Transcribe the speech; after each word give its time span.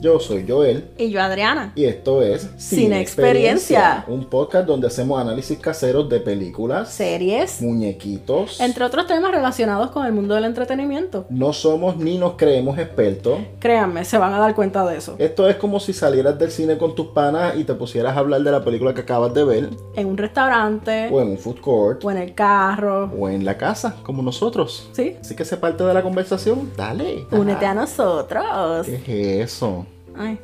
Yo 0.00 0.18
soy 0.18 0.46
Joel 0.48 0.88
Y 0.96 1.10
yo, 1.10 1.20
Adriana. 1.20 1.72
y 1.74 1.84
esto 1.84 2.22
es 2.22 2.48
Sin 2.56 2.94
Experiencia. 2.94 4.04
un 4.08 4.24
podcast 4.24 4.66
donde 4.66 4.86
hacemos 4.86 5.20
análisis 5.20 5.58
caseros 5.58 6.08
de 6.08 6.20
películas, 6.20 6.88
Series. 6.90 7.60
muñequitos. 7.60 8.60
Entre 8.60 8.82
otros 8.82 9.06
temas 9.06 9.30
relacionados 9.30 9.90
con 9.90 10.06
el 10.06 10.12
mundo 10.14 10.34
del 10.34 10.44
entretenimiento. 10.44 11.26
No 11.28 11.52
somos 11.52 11.98
ni 11.98 12.16
nos 12.16 12.36
creemos 12.36 12.78
expertos. 12.78 13.40
Créanme, 13.58 14.06
se 14.06 14.16
van 14.16 14.32
a 14.32 14.38
dar 14.38 14.54
cuenta 14.54 14.86
de 14.86 14.96
eso. 14.96 15.16
Esto 15.18 15.46
es 15.50 15.56
como 15.56 15.78
si 15.80 15.92
salieras 15.92 16.38
del 16.38 16.50
cine 16.50 16.78
con 16.78 16.94
tus 16.94 17.08
panas 17.08 17.56
y 17.58 17.64
te 17.64 17.74
pusieras 17.74 18.16
a 18.16 18.20
hablar 18.20 18.40
de 18.40 18.50
la 18.52 18.64
película 18.64 18.94
que 18.94 19.02
acabas 19.02 19.34
de 19.34 19.44
ver, 19.44 19.68
En 19.96 20.06
un 20.06 20.16
restaurante, 20.16 21.10
o 21.12 21.20
en 21.20 21.28
un 21.28 21.38
food 21.38 21.60
court, 21.60 22.02
o 22.06 22.10
en 22.10 22.16
el 22.16 22.34
carro. 22.34 23.10
o 23.18 23.28
en 23.28 23.44
la 23.44 23.58
casa, 23.58 23.96
como 24.02 24.22
nosotros. 24.22 24.88
¿Sí? 24.92 25.16
Así 25.20 25.36
que 25.36 25.44
se 25.44 25.58
parte 25.58 25.84
de 25.84 25.92
la 25.92 26.02
conversación, 26.02 26.70
dale. 26.74 27.26
Únete 27.32 27.66
a 27.66 27.74
nosotros. 27.74 28.86
¿Qué 29.04 29.42
es 29.42 29.52
eso? 29.52 29.84
Ay, 30.16 30.38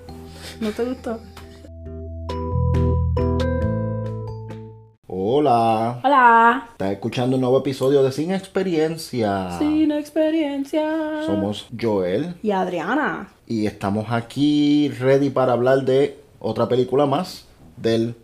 ¿no 0.60 0.70
te 0.70 0.84
gustó? 0.84 1.18
Hola. 5.06 6.00
Hola. 6.04 6.68
Estás 6.72 6.92
escuchando 6.92 7.36
un 7.36 7.40
nuevo 7.42 7.58
episodio 7.58 8.02
de 8.02 8.12
Sin 8.12 8.32
Experiencia. 8.32 9.58
Sin 9.58 9.92
experiencia. 9.92 11.22
Somos 11.26 11.66
Joel 11.78 12.34
Y 12.42 12.50
Adriana. 12.50 13.28
y 13.46 13.66
estamos 13.66 14.06
aquí 14.10 14.88
ready 14.98 15.30
para 15.30 15.52
hablar 15.52 15.84
de 15.84 16.18
otra 16.38 16.68
película 16.68 17.06
más 17.06 17.46
del 17.76 18.14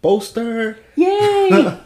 póster. 0.00 0.82
¡Yay! 0.96 1.08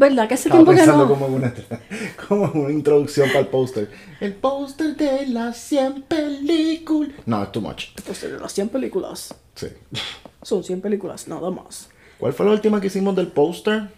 ¿Verdad 0.00 0.26
que 0.28 0.34
hace 0.34 0.48
Estaba 0.48 0.64
tiempo 0.64 0.70
que 0.72 0.76
pensando 0.78 1.04
no? 1.04 1.10
como, 1.10 1.26
una, 1.26 1.54
como 2.28 2.50
una 2.64 2.72
introducción 2.72 3.28
para 3.28 3.40
el 3.40 3.46
póster. 3.48 3.90
El 4.20 4.34
póster 4.34 4.96
de 4.96 5.26
las 5.26 5.58
100 5.58 6.02
películas. 6.02 7.12
No, 7.26 7.42
es 7.42 7.52
too 7.52 7.60
much. 7.60 7.88
Pues 8.06 8.20
de 8.22 8.38
las 8.38 8.52
100 8.52 8.70
películas. 8.70 9.34
Sí. 9.54 9.68
Son 10.42 10.64
100 10.64 10.80
películas, 10.80 11.28
nada 11.28 11.50
más. 11.50 11.90
¿Cuál 12.18 12.32
fue 12.32 12.46
la 12.46 12.52
última 12.52 12.80
que 12.80 12.86
hicimos 12.88 13.14
del 13.14 13.28
póster? 13.28 13.88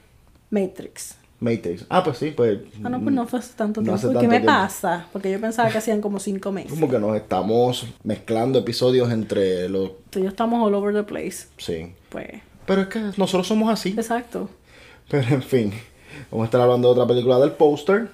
Matrix. 0.51 1.15
Matrix. 1.41 1.85
Ah, 1.89 2.05
pues 2.05 2.19
sí, 2.19 2.33
pues. 2.37 2.59
Ah, 2.85 2.89
no, 2.89 3.01
pues 3.01 3.15
no 3.15 3.27
fue 3.27 3.39
hace 3.41 3.53
tanto 3.55 3.81
No 3.81 3.85
tiempo. 3.85 3.97
hace 3.97 4.07
¿Qué 4.09 4.13
tanto 4.15 4.29
me 4.29 4.37
tiempo. 4.41 4.47
pasa? 4.47 5.07
Porque 5.13 5.31
yo 5.31 5.41
pensaba 5.41 5.69
que 5.71 5.79
hacían 5.79 6.01
como 6.01 6.21
5 6.21 6.53
meses. 6.53 6.71
Como 6.73 6.89
que 6.89 6.99
nos 6.99 7.17
estamos 7.17 7.87
mezclando 8.05 8.59
episodios 8.61 9.11
entre 9.13 9.69
los. 9.69 9.91
Tú 10.11 10.19
y 10.21 10.23
yo 10.23 10.29
estamos 10.29 10.65
all 10.67 10.75
over 10.75 10.95
the 10.95 11.03
place. 11.05 11.47
Sí. 11.59 11.95
Pues, 12.11 12.29
Pero 12.67 12.83
es 12.83 12.89
que 12.89 13.01
nosotros 13.17 13.47
somos 13.49 13.71
así. 13.73 13.91
exacto. 13.91 14.49
Pero 15.09 15.29
en 15.35 15.43
fin, 15.43 15.73
vamos 16.31 16.45
a 16.45 16.47
estar 16.47 16.61
hablando 16.61 16.89
de 16.89 16.93
otra 17.01 17.07
película 17.07 17.39
del 17.39 17.53
póster. 17.53 18.09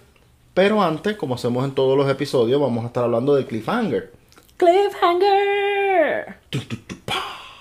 Pero 0.54 0.82
antes, 0.82 1.16
como 1.16 1.34
hacemos 1.36 1.64
en 1.64 1.72
todos 1.72 1.96
los 1.96 2.10
episodios, 2.10 2.60
vamos 2.60 2.82
a 2.84 2.88
estar 2.88 3.04
hablando 3.04 3.34
de 3.34 3.46
Cliffhanger. 3.46 4.10
Cliffhanger. 4.56 6.36
Tu, 6.50 6.58
tu, 6.60 6.76
tu, 6.76 6.96
pa. 7.04 7.14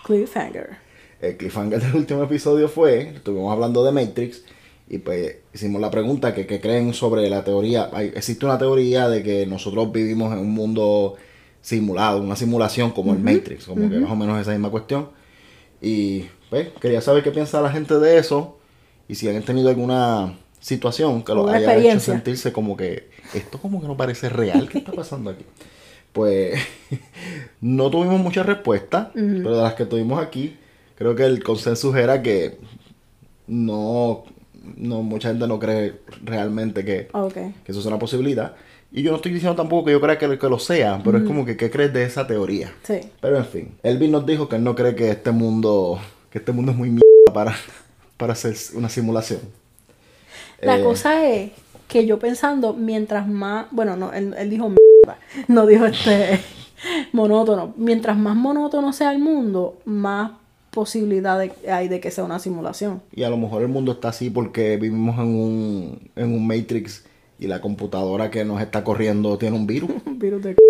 Cliffhanger. 0.06 0.78
El 1.22 1.38
cliffhanger 1.38 1.82
del 1.82 1.96
último 1.96 2.24
episodio 2.24 2.70
fue, 2.70 3.10
estuvimos 3.16 3.52
hablando 3.52 3.84
de 3.84 3.92
Matrix 3.92 4.44
y 4.90 5.00
pues 5.00 5.38
hicimos 5.54 5.82
la 5.82 5.90
pregunta 5.92 6.34
que, 6.34 6.46
que 6.46 6.62
creen 6.62 6.94
sobre 6.94 7.30
la 7.30 7.44
teoría. 7.44 7.90
Hay- 7.94 8.12
existe 8.16 8.46
una 8.46 8.58
teoría 8.58 9.10
de 9.10 9.24
que 9.24 9.46
nosotros 9.46 9.92
vivimos 9.92 10.32
en 10.34 10.40
un 10.40 10.52
mundo 10.54 11.16
simulado, 11.62 12.22
una 12.22 12.36
simulación 12.36 12.92
como 12.92 13.14
el 13.14 13.20
Matrix, 13.20 13.66
como 13.66 13.90
que 13.90 13.98
más 13.98 14.12
o 14.12 14.16
menos 14.16 14.40
esa 14.40 14.52
misma 14.52 14.70
cuestión. 14.70 15.10
Y 15.82 16.26
pues 16.50 16.70
quería 16.80 17.02
saber 17.02 17.24
qué 17.24 17.32
piensa 17.32 17.62
la 17.62 17.72
gente 17.72 18.00
de 18.00 18.18
eso 18.20 18.57
y 19.08 19.16
si 19.16 19.28
han 19.30 19.42
tenido 19.44 19.70
alguna 19.70 20.34
situación 20.60 21.24
que 21.24 21.34
los 21.34 21.50
haya 21.50 21.76
hecho 21.78 22.00
sentirse 22.00 22.52
como 22.52 22.76
que 22.76 23.10
esto 23.34 23.58
como 23.60 23.80
que 23.82 23.88
no 23.88 23.96
parece 23.96 24.30
real, 24.30 24.68
¿qué 24.70 24.80
está 24.80 24.92
pasando 24.92 25.30
aquí? 25.30 25.46
Pues 26.14 26.60
no 27.62 27.90
tuvimos 27.90 28.20
muchas 28.20 28.46
respuestas, 28.46 29.10
pero 29.14 29.56
de 29.56 29.62
las 29.62 29.74
que 29.76 29.86
tuvimos 29.86 30.22
aquí, 30.22 30.56
creo 30.96 31.16
que 31.16 31.24
el 31.26 31.44
consenso 31.44 31.96
era 31.96 32.22
que 32.22 32.58
no, 33.48 34.24
no 34.76 35.04
mucha 35.04 35.30
gente 35.30 35.48
no 35.48 35.60
cree 35.60 35.96
realmente 36.24 36.84
que, 36.84 37.08
Ok. 37.14 37.34
que 37.34 37.52
eso 37.72 37.80
es 37.80 37.86
una 37.86 38.00
posibilidad. 38.00 38.56
Y 38.92 39.04
yo 39.04 39.12
no 39.12 39.18
estoy 39.18 39.34
diciendo 39.34 39.56
tampoco 39.56 39.86
que 39.86 39.92
yo 39.92 40.00
crea 40.02 40.18
que, 40.18 40.40
que 40.40 40.50
lo 40.50 40.60
sea, 40.60 41.02
pero 41.04 41.18
es 41.18 41.26
como 41.26 41.46
que 41.46 41.58
¿qué 41.58 41.70
crees 41.70 41.94
de 41.94 42.04
esa 42.06 42.26
teoría? 42.26 42.74
Sí. 42.84 43.00
Pero 43.20 43.38
en 43.38 43.46
fin, 43.46 43.76
Elvin 43.84 44.12
nos 44.12 44.26
dijo 44.26 44.48
que 44.48 44.56
él 44.56 44.64
no 44.64 44.76
cree 44.76 44.96
que 44.96 45.10
este 45.12 45.32
mundo, 45.32 46.00
que 46.32 46.38
este 46.40 46.54
mundo 46.54 46.72
es 46.72 46.78
muy 46.78 46.90
mierda 46.90 47.34
para, 47.34 47.56
para 48.18 48.34
hacer 48.34 48.56
una 48.74 48.90
simulación. 48.90 49.40
La 50.62 50.78
Eh, 50.78 50.84
cosa 50.84 51.26
es 51.28 51.52
que 51.88 52.06
yo 52.06 52.20
pensando, 52.20 52.74
mientras 52.74 53.28
más. 53.28 53.68
Bueno, 53.72 53.96
no, 53.96 54.12
él, 54.14 54.34
él 54.38 54.50
dijo 54.50 54.66
mierda. 54.70 55.20
No 55.48 55.66
dijo 55.66 55.86
este. 55.86 56.40
monótono. 57.14 57.74
Mientras 57.78 58.18
más 58.18 58.36
monótono 58.36 58.92
sea 58.94 59.12
el 59.12 59.20
mundo, 59.20 59.78
más 59.86 60.32
posibilidad 60.72 61.40
hay 61.70 61.88
de 61.88 62.00
que 62.00 62.12
sea 62.12 62.24
una 62.24 62.40
simulación. 62.40 63.02
Y 63.16 63.24
a 63.24 63.30
lo 63.30 63.38
mejor 63.38 63.62
el 63.64 63.68
mundo 63.68 63.94
está 63.94 64.10
así 64.10 64.30
porque 64.30 64.78
vivimos 64.78 65.18
en 65.18 65.26
un, 65.28 66.12
en 66.16 66.34
un 66.34 66.46
Matrix 66.46 67.04
y 67.40 67.48
la 67.48 67.62
computadora 67.62 68.30
que 68.30 68.44
nos 68.46 68.62
está 68.62 68.84
corriendo 68.84 69.38
tiene 69.38 69.56
un 69.56 69.66
virus. 69.68 69.90
Un 70.06 70.20
virus 70.20 70.44
de. 70.44 70.56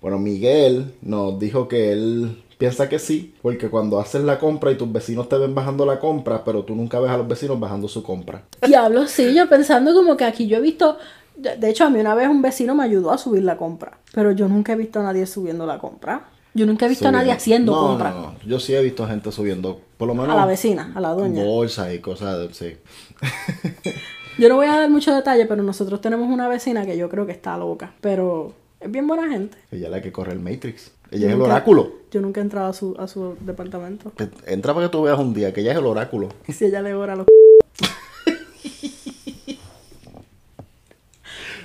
Bueno, 0.00 0.18
Miguel 0.18 0.92
nos 1.00 1.38
dijo 1.38 1.66
que 1.66 1.90
él 1.92 2.42
piensa 2.64 2.88
que 2.88 2.98
sí, 2.98 3.34
porque 3.42 3.68
cuando 3.68 4.00
haces 4.00 4.22
la 4.22 4.38
compra 4.38 4.70
y 4.70 4.76
tus 4.76 4.90
vecinos 4.90 5.28
te 5.28 5.36
ven 5.36 5.54
bajando 5.54 5.84
la 5.84 6.00
compra, 6.00 6.42
pero 6.44 6.64
tú 6.64 6.74
nunca 6.74 6.98
ves 6.98 7.10
a 7.10 7.18
los 7.18 7.28
vecinos 7.28 7.60
bajando 7.60 7.88
su 7.88 8.02
compra. 8.02 8.44
Diablo, 8.66 9.06
sí, 9.06 9.34
yo 9.34 9.46
pensando 9.50 9.92
como 9.92 10.16
que 10.16 10.24
aquí 10.24 10.46
yo 10.46 10.56
he 10.56 10.60
visto. 10.62 10.96
De 11.36 11.68
hecho, 11.68 11.84
a 11.84 11.90
mí 11.90 12.00
una 12.00 12.14
vez 12.14 12.28
un 12.28 12.40
vecino 12.40 12.74
me 12.74 12.84
ayudó 12.84 13.10
a 13.10 13.18
subir 13.18 13.42
la 13.42 13.58
compra. 13.58 13.98
Pero 14.14 14.32
yo 14.32 14.48
nunca 14.48 14.72
he 14.72 14.76
visto 14.76 14.98
a 15.00 15.02
nadie 15.02 15.26
subiendo 15.26 15.66
la 15.66 15.78
compra. 15.78 16.28
Yo 16.54 16.64
nunca 16.64 16.86
he 16.86 16.88
visto 16.88 17.06
a 17.06 17.12
nadie 17.12 17.32
haciendo 17.32 17.72
No, 17.72 17.88
compra. 17.88 18.10
No, 18.12 18.20
no, 18.20 18.34
yo 18.46 18.58
sí 18.58 18.74
he 18.74 18.80
visto 18.82 19.06
gente 19.06 19.30
subiendo, 19.30 19.80
por 19.98 20.08
lo 20.08 20.14
menos 20.14 20.30
A 20.30 20.36
la 20.36 20.46
vecina, 20.46 20.92
a 20.94 21.00
la 21.00 21.10
doña. 21.10 21.44
bolsas 21.44 21.92
y 21.92 21.98
cosas 21.98 22.38
de, 22.38 22.54
sí. 22.54 22.76
Yo 24.38 24.48
no 24.48 24.56
voy 24.56 24.66
a 24.66 24.80
dar 24.80 24.90
mucho 24.90 25.14
detalle, 25.14 25.44
pero 25.46 25.62
nosotros 25.62 26.00
tenemos 26.00 26.28
una 26.28 26.48
vecina 26.48 26.86
que 26.86 26.96
yo 26.96 27.08
creo 27.08 27.26
que 27.26 27.32
está 27.32 27.56
loca. 27.58 27.92
Pero 28.00 28.54
es 28.80 28.90
bien 28.90 29.06
buena 29.06 29.28
gente. 29.28 29.58
Ella 29.70 29.86
es 29.86 29.90
la 29.92 30.00
que 30.02 30.10
corre 30.12 30.32
el 30.32 30.40
Matrix. 30.40 30.93
Ella 31.14 31.28
es 31.28 31.34
el 31.34 31.40
oráculo. 31.40 31.92
Yo 32.10 32.20
nunca 32.20 32.40
he 32.40 32.42
entrado 32.42 32.66
a 32.68 32.72
su, 32.72 32.96
a 32.98 33.06
su 33.08 33.36
departamento. 33.40 34.12
Entra 34.46 34.74
para 34.74 34.86
que 34.86 34.92
tú 34.92 35.02
veas 35.02 35.18
un 35.18 35.32
día 35.32 35.52
que 35.52 35.60
ella 35.60 35.72
es 35.72 35.78
el 35.78 35.86
oráculo. 35.86 36.28
Y 36.46 36.52
si 36.54 36.64
ella 36.66 36.82
le 36.82 36.94
ora 36.94 37.12
a 37.14 37.16
los... 37.16 37.26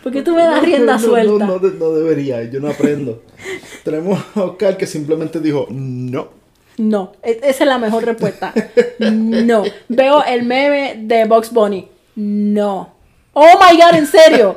¿Por 0.03 0.11
qué 0.13 0.21
tú 0.21 0.33
me 0.35 0.43
das 0.43 0.63
rienda 0.63 0.93
No, 0.93 0.99
suelta? 0.99 1.45
No, 1.45 1.59
no, 1.59 1.69
no 1.69 1.91
debería, 1.91 2.43
yo 2.43 2.59
no 2.59 2.69
aprendo. 2.69 3.23
Tenemos 3.83 4.19
a 4.35 4.43
Oscar 4.43 4.77
que 4.77 4.87
simplemente 4.87 5.39
dijo 5.39 5.67
no. 5.69 6.29
No, 6.77 7.11
e- 7.21 7.39
esa 7.43 7.63
es 7.63 7.67
la 7.67 7.77
mejor 7.77 8.05
respuesta. 8.05 8.53
No. 8.99 9.63
Veo 9.89 10.23
el 10.23 10.43
meme 10.43 10.95
de 11.03 11.25
Box 11.25 11.51
Bunny. 11.51 11.87
No. 12.15 12.93
Oh 13.33 13.59
my 13.59 13.75
god, 13.77 13.95
en 13.95 14.07
serio. 14.07 14.55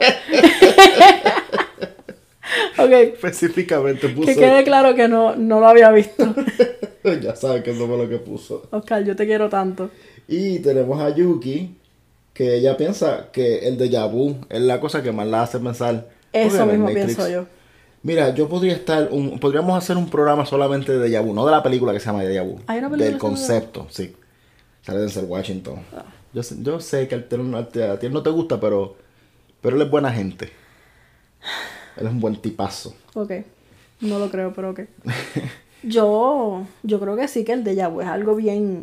Ok, 2.79 2.91
Específicamente 2.91 4.09
puso. 4.09 4.27
que 4.27 4.35
quede 4.37 4.65
claro 4.65 4.95
que 4.95 5.09
no, 5.09 5.37
no 5.37 5.61
lo 5.61 5.69
había 5.69 5.91
visto. 5.91 6.35
ya 7.21 7.35
sabes 7.37 7.63
que 7.63 7.71
eso 7.73 7.87
fue 7.87 7.99
lo 7.99 8.09
que 8.09 8.19
puso. 8.19 8.69
Oscar, 8.71 9.05
yo 9.05 9.17
te 9.17 9.27
quiero 9.27 9.49
tanto. 9.49 9.91
Y 10.29 10.59
tenemos 10.61 11.01
a 11.01 11.11
Yuki, 11.15 11.77
que 12.33 12.57
ella 12.57 12.77
piensa 12.77 13.29
que 13.33 13.59
el 13.69 13.77
déjà 13.79 14.11
vu 14.11 14.37
es 14.49 14.61
la 14.61 14.81
cosa 14.81 15.03
que 15.03 15.13
más 15.13 15.27
la 15.27 15.43
hace 15.43 15.59
pensar. 15.59 16.09
Eso 16.33 16.63
"Oye, 16.65 16.73
mismo 16.73 16.87
Matrix". 16.87 17.05
pienso 17.17 17.29
yo. 17.29 17.47
Mira, 18.05 18.35
yo 18.35 18.49
podría 18.49 18.73
estar, 18.73 19.09
un, 19.13 19.39
podríamos 19.39 19.77
hacer 19.79 19.97
un 19.97 20.09
programa 20.11 20.45
solamente 20.47 20.97
de 20.97 21.09
déjà 21.09 21.23
vu, 21.25 21.33
no 21.35 21.45
de 21.47 21.53
la 21.53 21.63
película 21.63 21.93
que 21.93 22.01
se 22.01 22.07
llama 22.07 22.25
déjà 22.25 22.43
vu. 22.45 22.59
¿Hay 22.67 22.79
una 22.79 22.89
película 22.91 23.11
Del 23.11 23.19
concepto, 23.19 23.87
sí. 23.91 24.17
Sale 24.83 25.01
Denzel 25.01 25.27
Washington. 25.27 25.77
Yo, 26.33 26.43
sé- 26.43 26.57
yo 26.61 26.81
sé 26.81 27.07
que 27.07 27.15
a 27.15 27.29
ti, 27.29 27.37
no- 27.39 27.57
a 27.59 27.69
ti- 27.69 27.81
a 27.83 27.99
ti 27.99 28.09
no 28.09 28.23
te 28.23 28.31
gusta, 28.31 28.59
pero, 28.59 28.97
pero 29.61 29.77
él 29.77 29.83
es 29.83 29.91
buena 29.91 30.11
gente. 30.11 30.51
Él 31.97 32.07
es 32.07 32.13
un 32.13 32.21
buen 32.21 32.37
tipazo. 32.37 32.95
Ok. 33.15 33.33
No 34.01 34.19
lo 34.19 34.31
creo, 34.31 34.53
pero 34.53 34.71
ok. 34.71 34.81
Yo, 35.85 36.65
yo 36.85 37.01
creo 37.01 37.17
que 37.17 37.27
sí 37.27 37.45
que 37.45 37.53
el 37.53 37.65
déjà 37.65 37.89
vu 37.93 38.01
es 38.03 38.07
algo 38.07 38.37
bien... 38.37 38.83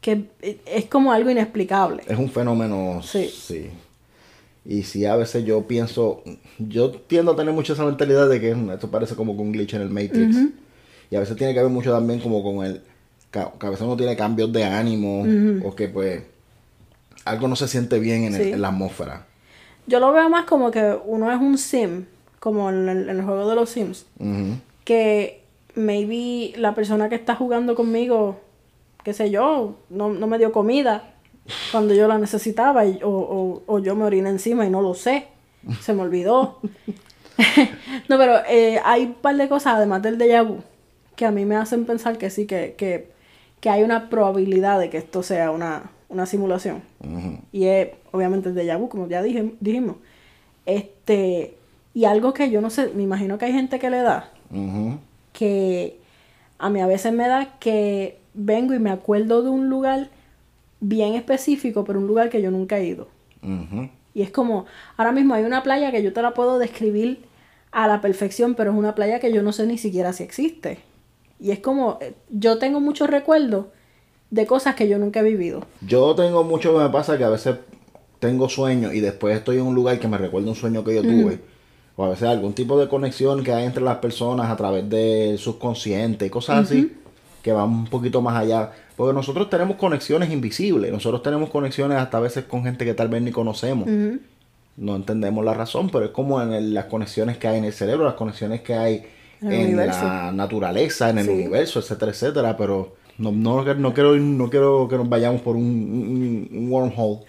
que 0.00 0.26
es 0.66 0.84
como 0.84 1.10
algo 1.12 1.30
inexplicable. 1.30 2.02
Es 2.06 2.16
un 2.16 2.30
fenómeno. 2.30 3.00
Sí. 3.02 3.70
Y 4.64 4.82
sí, 4.84 5.04
a 5.04 5.16
veces 5.16 5.44
yo 5.44 5.62
pienso. 5.66 6.22
Yo 6.58 6.90
tiendo 6.92 7.32
a 7.32 7.36
tener 7.36 7.52
mucho 7.52 7.72
esa 7.72 7.84
mentalidad 7.84 8.28
de 8.28 8.40
que 8.40 8.50
esto 8.74 8.90
parece 8.90 9.14
como 9.16 9.32
un 9.32 9.52
glitch 9.52 9.74
en 9.74 9.82
el 9.82 9.90
Matrix. 9.90 10.36
Y 11.10 11.16
a 11.16 11.20
veces 11.20 11.36
tiene 11.36 11.54
que 11.54 11.60
ver 11.62 11.70
mucho 11.70 11.92
también 11.92 12.20
como 12.20 12.42
con 12.42 12.64
el. 12.64 12.82
Que 13.32 13.38
a 13.40 13.70
veces 13.70 13.82
uno 13.84 13.96
tiene 13.96 14.16
cambios 14.16 14.52
de 14.52 14.64
ánimo. 14.64 15.24
O 15.64 15.74
que 15.74 15.88
pues. 15.88 16.22
Algo 17.24 17.48
no 17.48 17.56
se 17.56 17.66
siente 17.68 17.98
bien 17.98 18.24
en, 18.24 18.34
el- 18.36 18.42
Sí. 18.44 18.50
en 18.52 18.60
la 18.62 18.68
atmósfera. 18.68 19.26
Yo 19.86 20.00
lo 20.00 20.12
veo 20.12 20.28
más 20.28 20.44
como 20.46 20.70
que 20.70 20.96
uno 21.04 21.30
es 21.32 21.38
un 21.40 21.58
sim, 21.58 22.06
como 22.40 22.70
en 22.70 22.88
el, 22.88 23.08
en 23.08 23.18
el 23.18 23.24
juego 23.24 23.48
de 23.48 23.54
los 23.56 23.70
sims, 23.70 24.06
que 24.84 25.42
maybe 25.74 26.52
la 26.58 26.74
persona 26.74 27.08
que 27.08 27.14
está 27.14 27.34
jugando 27.36 27.74
conmigo, 27.74 28.40
qué 29.04 29.12
sé 29.12 29.30
yo, 29.30 29.76
no, 29.90 30.08
no 30.10 30.26
me 30.26 30.38
dio 30.38 30.52
comida 30.52 31.12
cuando 31.70 31.94
yo 31.94 32.08
la 32.08 32.18
necesitaba 32.18 32.84
y- 32.86 33.00
o, 33.02 33.08
o- 33.10 33.62
o 33.66 33.78
yo 33.78 33.94
me 33.94 34.04
oriné 34.04 34.30
encima 34.30 34.66
y 34.66 34.70
no 34.70 34.82
lo 34.82 34.94
sé, 34.94 35.28
se 35.80 35.92
me 35.94 36.02
olvidó. 36.02 36.58
no, 38.08 38.18
pero 38.18 38.38
eh, 38.48 38.80
hay 38.84 39.04
un 39.04 39.14
par 39.14 39.36
de 39.36 39.48
cosas, 39.48 39.74
además 39.74 40.02
del 40.02 40.18
déjà 40.18 40.42
vu, 40.46 40.58
que 41.14 41.26
a 41.26 41.30
mí 41.30 41.44
me 41.44 41.56
hacen 41.56 41.84
pensar 41.86 42.18
que 42.18 42.30
sí, 42.30 42.46
que, 42.46 42.74
que, 42.76 43.10
que 43.60 43.70
hay 43.70 43.82
una 43.82 44.08
probabilidad 44.08 44.78
de 44.80 44.90
que 44.90 44.98
esto 44.98 45.22
sea 45.22 45.50
una, 45.50 45.90
una 46.08 46.26
simulación. 46.26 46.82
Y 47.52 47.64
es, 47.64 47.88
obviamente, 48.12 48.52
déjà 48.52 48.78
vu, 48.78 48.88
como 48.88 49.08
ya 49.08 49.22
dije, 49.22 49.54
dijimos. 49.60 49.96
Este, 50.64 51.56
y 51.94 52.04
algo 52.04 52.34
que 52.34 52.50
yo 52.50 52.60
no 52.60 52.70
sé, 52.70 52.90
me 52.94 53.02
imagino 53.02 53.38
que 53.38 53.46
hay 53.46 53.52
gente 53.52 53.78
que 53.78 53.90
le 53.90 54.02
da, 54.02 54.30
que 55.32 55.98
a 56.58 56.70
mí 56.70 56.80
a 56.80 56.86
veces 56.86 57.12
me 57.12 57.28
da 57.28 57.58
que 57.58 58.18
vengo 58.34 58.74
y 58.74 58.78
me 58.78 58.90
acuerdo 58.90 59.42
de 59.42 59.50
un 59.50 59.68
lugar 59.68 60.10
bien 60.80 61.14
específico, 61.14 61.84
pero 61.84 61.98
un 61.98 62.06
lugar 62.06 62.28
que 62.28 62.42
yo 62.42 62.50
nunca 62.50 62.78
he 62.78 62.86
ido. 62.86 63.08
Y 64.14 64.22
es 64.22 64.30
como, 64.30 64.66
ahora 64.96 65.12
mismo 65.12 65.34
hay 65.34 65.44
una 65.44 65.62
playa 65.62 65.92
que 65.92 66.02
yo 66.02 66.12
te 66.12 66.22
la 66.22 66.34
puedo 66.34 66.58
describir 66.58 67.24
a 67.70 67.86
la 67.86 68.00
perfección, 68.00 68.54
pero 68.54 68.72
es 68.72 68.76
una 68.76 68.94
playa 68.94 69.20
que 69.20 69.32
yo 69.32 69.42
no 69.42 69.52
sé 69.52 69.66
ni 69.66 69.78
siquiera 69.78 70.12
si 70.12 70.22
existe. 70.22 70.78
Y 71.38 71.50
es 71.50 71.60
como, 71.60 71.98
eh, 72.00 72.14
yo 72.30 72.58
tengo 72.58 72.80
muchos 72.80 73.10
recuerdos 73.10 73.66
de 74.30 74.46
cosas 74.46 74.74
que 74.74 74.88
yo 74.88 74.98
nunca 74.98 75.20
he 75.20 75.22
vivido. 75.22 75.64
Yo 75.80 76.14
tengo 76.14 76.44
mucho 76.44 76.72
que 76.76 76.82
me 76.82 76.90
pasa 76.90 77.16
que 77.18 77.24
a 77.24 77.28
veces 77.28 77.56
tengo 78.18 78.48
sueños 78.48 78.94
y 78.94 79.00
después 79.00 79.36
estoy 79.36 79.56
en 79.58 79.62
un 79.64 79.74
lugar 79.74 79.98
que 80.00 80.08
me 80.08 80.18
recuerda 80.18 80.48
un 80.48 80.54
sueño 80.56 80.82
que 80.84 80.94
yo 80.94 81.02
tuve. 81.02 81.38
O 81.96 82.04
a 82.04 82.10
veces 82.10 82.28
algún 82.28 82.52
tipo 82.52 82.78
de 82.78 82.88
conexión 82.88 83.42
que 83.42 83.52
hay 83.52 83.64
entre 83.64 83.82
las 83.82 83.98
personas 83.98 84.50
a 84.50 84.56
través 84.56 84.88
del 84.88 85.38
subconsciente 85.38 86.26
y 86.26 86.30
cosas 86.30 86.64
así 86.66 86.92
que 87.42 87.52
van 87.52 87.68
un 87.70 87.86
poquito 87.86 88.20
más 88.20 88.36
allá. 88.36 88.72
Porque 88.96 89.14
nosotros 89.14 89.48
tenemos 89.48 89.76
conexiones 89.76 90.30
invisibles. 90.30 90.90
Nosotros 90.92 91.22
tenemos 91.22 91.48
conexiones 91.50 91.96
hasta 91.98 92.16
a 92.18 92.20
veces 92.20 92.44
con 92.44 92.64
gente 92.64 92.84
que 92.84 92.92
tal 92.94 93.08
vez 93.08 93.22
ni 93.22 93.30
conocemos. 93.30 93.88
No 94.76 94.96
entendemos 94.96 95.42
la 95.44 95.54
razón, 95.54 95.88
pero 95.90 96.06
es 96.06 96.10
como 96.10 96.42
en 96.42 96.52
el- 96.52 96.74
las 96.74 96.86
conexiones 96.86 97.38
que 97.38 97.48
hay 97.48 97.58
en 97.58 97.64
el 97.64 97.72
cerebro, 97.72 98.04
las 98.04 98.14
conexiones 98.14 98.60
que 98.60 98.74
hay 98.74 99.06
En 99.40 99.52
en, 99.52 99.60
el 99.60 99.66
universo. 99.68 100.04
la 100.04 100.32
naturaleza, 100.32 101.08
en 101.10 101.18
el 101.18 101.24
Sí. 101.26 101.30
universo, 101.30 101.78
etcétera, 101.80 102.10
etcétera. 102.10 102.56
Pero 102.58 102.94
no, 103.18 103.32
no, 103.32 103.62
no 103.74 103.94
quiero, 103.94 104.16
no 104.16 104.50
quiero 104.50 104.86
que 104.88 104.96
nos 104.96 105.08
vayamos 105.08 105.40
por 105.40 105.56
un, 105.56 105.62
un- 105.64 106.48
un 106.58 106.72
wormhole. 106.72 107.20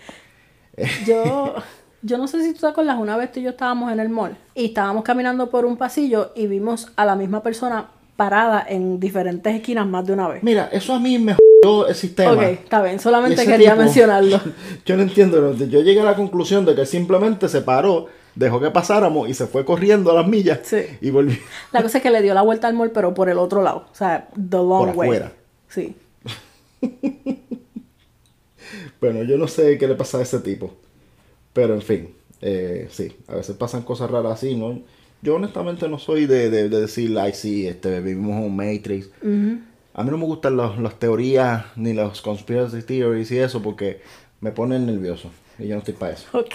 Yo, 1.05 1.55
yo 2.01 2.17
no 2.17 2.27
sé 2.27 2.43
si 2.43 2.53
tú 2.53 2.61
te 2.61 2.67
acuerdas, 2.67 2.97
una 2.99 3.17
vez 3.17 3.31
tú 3.31 3.39
y 3.39 3.43
yo 3.43 3.51
estábamos 3.51 3.91
en 3.91 3.99
el 3.99 4.09
mall 4.09 4.37
y 4.55 4.65
estábamos 4.65 5.03
caminando 5.03 5.49
por 5.49 5.65
un 5.65 5.77
pasillo 5.77 6.31
y 6.35 6.47
vimos 6.47 6.91
a 6.95 7.05
la 7.05 7.15
misma 7.15 7.41
persona 7.41 7.87
parada 8.15 8.65
en 8.67 8.99
diferentes 8.99 9.53
esquinas 9.55 9.87
más 9.87 10.05
de 10.05 10.13
una 10.13 10.27
vez. 10.27 10.43
Mira, 10.43 10.69
eso 10.71 10.93
a 10.93 10.99
mí 10.99 11.19
me 11.19 11.35
jodió 11.35 11.87
el 11.87 11.95
sistema. 11.95 12.31
Ok, 12.33 12.41
está 12.41 12.81
bien, 12.81 12.99
solamente 12.99 13.45
quería 13.45 13.71
tipo- 13.71 13.83
mencionarlo. 13.83 14.39
Yo 14.85 14.97
no 14.97 15.03
entiendo. 15.03 15.53
Yo 15.55 15.81
llegué 15.81 16.01
a 16.01 16.05
la 16.05 16.15
conclusión 16.15 16.65
de 16.65 16.73
que 16.75 16.85
simplemente 16.85 17.47
se 17.47 17.61
paró, 17.61 18.07
dejó 18.35 18.59
que 18.59 18.71
pasáramos 18.71 19.29
y 19.29 19.33
se 19.33 19.45
fue 19.47 19.65
corriendo 19.65 20.11
a 20.11 20.15
las 20.15 20.27
millas 20.27 20.59
Sí. 20.63 20.77
y 21.01 21.09
volvió. 21.11 21.37
La 21.71 21.81
cosa 21.83 21.97
es 21.99 22.03
que 22.03 22.09
le 22.11 22.21
dio 22.21 22.33
la 22.33 22.41
vuelta 22.41 22.67
al 22.67 22.73
mall, 22.73 22.91
pero 22.91 23.13
por 23.13 23.29
el 23.29 23.37
otro 23.37 23.61
lado. 23.61 23.85
O 23.91 23.95
sea, 23.95 24.27
the 24.35 24.57
long 24.57 24.87
Por 24.87 24.97
way. 24.97 25.09
afuera. 25.09 25.31
Sí. 25.69 25.95
Bueno, 28.99 29.23
yo 29.23 29.37
no 29.37 29.47
sé 29.47 29.77
qué 29.77 29.87
le 29.87 29.95
pasa 29.95 30.17
a 30.17 30.21
ese 30.23 30.39
tipo. 30.39 30.73
Pero 31.53 31.73
en 31.75 31.81
fin, 31.81 32.09
eh, 32.41 32.87
sí, 32.91 33.15
a 33.27 33.35
veces 33.35 33.55
pasan 33.55 33.83
cosas 33.83 34.09
raras 34.11 34.33
así, 34.33 34.55
¿no? 34.55 34.81
Yo 35.21 35.35
honestamente 35.35 35.87
no 35.87 35.97
soy 35.99 36.25
de, 36.25 36.49
de, 36.49 36.69
de 36.69 36.81
decir, 36.81 37.17
ay, 37.17 37.33
sí, 37.33 37.65
este, 37.67 37.99
vivimos 38.01 38.37
en 38.37 38.43
un 38.43 38.55
Matrix. 38.55 39.09
A 39.93 40.03
mí 40.03 40.11
no 40.11 40.17
me 40.17 40.25
gustan 40.25 40.57
los- 40.57 40.77
las 40.79 40.99
teorías 40.99 41.65
ni 41.75 41.93
los 41.93 42.21
conspiracy 42.21 42.81
theories 42.83 43.31
y 43.31 43.39
eso 43.39 43.61
porque 43.61 44.01
me 44.41 44.51
ponen 44.51 44.85
nervioso. 44.85 45.31
Y 45.57 45.67
yo 45.67 45.75
no 45.75 45.79
estoy 45.79 45.95
para 45.95 46.13
eso. 46.13 46.27
Ok. 46.37 46.53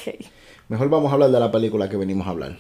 Mejor 0.69 0.89
vamos 0.91 1.11
a 1.11 1.15
hablar 1.15 1.31
de 1.31 1.41
la 1.41 1.51
película 1.51 1.89
que 1.89 1.97
venimos 1.97 2.27
a 2.27 2.31
hablar. 2.31 2.59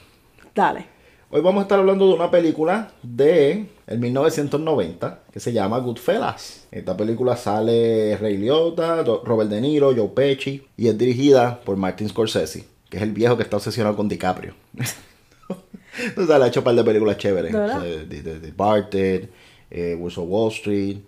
Dale. 0.55 0.87
Hoy 1.35 1.41
vamos 1.41 1.61
a 1.61 1.63
estar 1.63 1.79
hablando 1.79 2.09
de 2.09 2.13
una 2.13 2.31
película 2.31 2.91
de 3.03 3.65
el 3.87 3.99
1990 4.01 5.21
que 5.33 5.41
se 5.41 5.51
llama 5.51 5.79
Goodfellas. 5.79 6.67
Esta 6.71 6.95
película 6.95 7.39
sale 7.39 8.19
Ray 8.19 8.37
Liotta, 8.37 9.03
Robert 9.03 9.49
De 9.49 9.59
Niro, 9.63 9.95
Joe 9.97 10.09
Pesci 10.09 10.63
y 10.77 10.89
es 10.89 10.99
dirigida 10.99 11.59
por 11.65 11.79
Martin 11.79 12.11
Scorsese, 12.11 12.67
que 12.91 12.99
es 12.99 13.03
el 13.03 13.13
viejo 13.13 13.39
que 13.39 13.45
está 13.45 13.57
obsesionado 13.57 13.97
con 13.97 14.11
DiCaprio. 14.11 14.53
Entonces 16.05 16.39
le 16.39 16.45
ha 16.45 16.49
hecho 16.49 16.61
un 16.61 16.65
par 16.65 16.75
de 16.75 16.85
películas 16.85 17.17
chéveres. 17.17 17.55
O 17.55 17.67
sea, 17.67 17.79
de, 17.79 18.05
de, 18.05 19.29
eh, 19.71 19.97
Wolves 19.99 20.19
of 20.19 20.27
Wall 20.29 20.53
Street, 20.53 20.99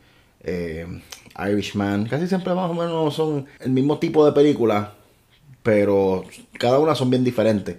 eh, 0.43 0.87
Irishman. 1.39 2.07
Casi 2.07 2.29
siempre 2.29 2.55
más 2.55 2.71
o 2.71 2.73
menos 2.73 3.15
son 3.15 3.45
el 3.61 3.73
mismo 3.73 3.99
tipo 3.99 4.25
de 4.25 4.33
película, 4.33 4.95
pero 5.63 6.25
cada 6.59 6.79
una 6.79 6.95
son 6.95 7.11
bien 7.11 7.25
diferentes. 7.25 7.77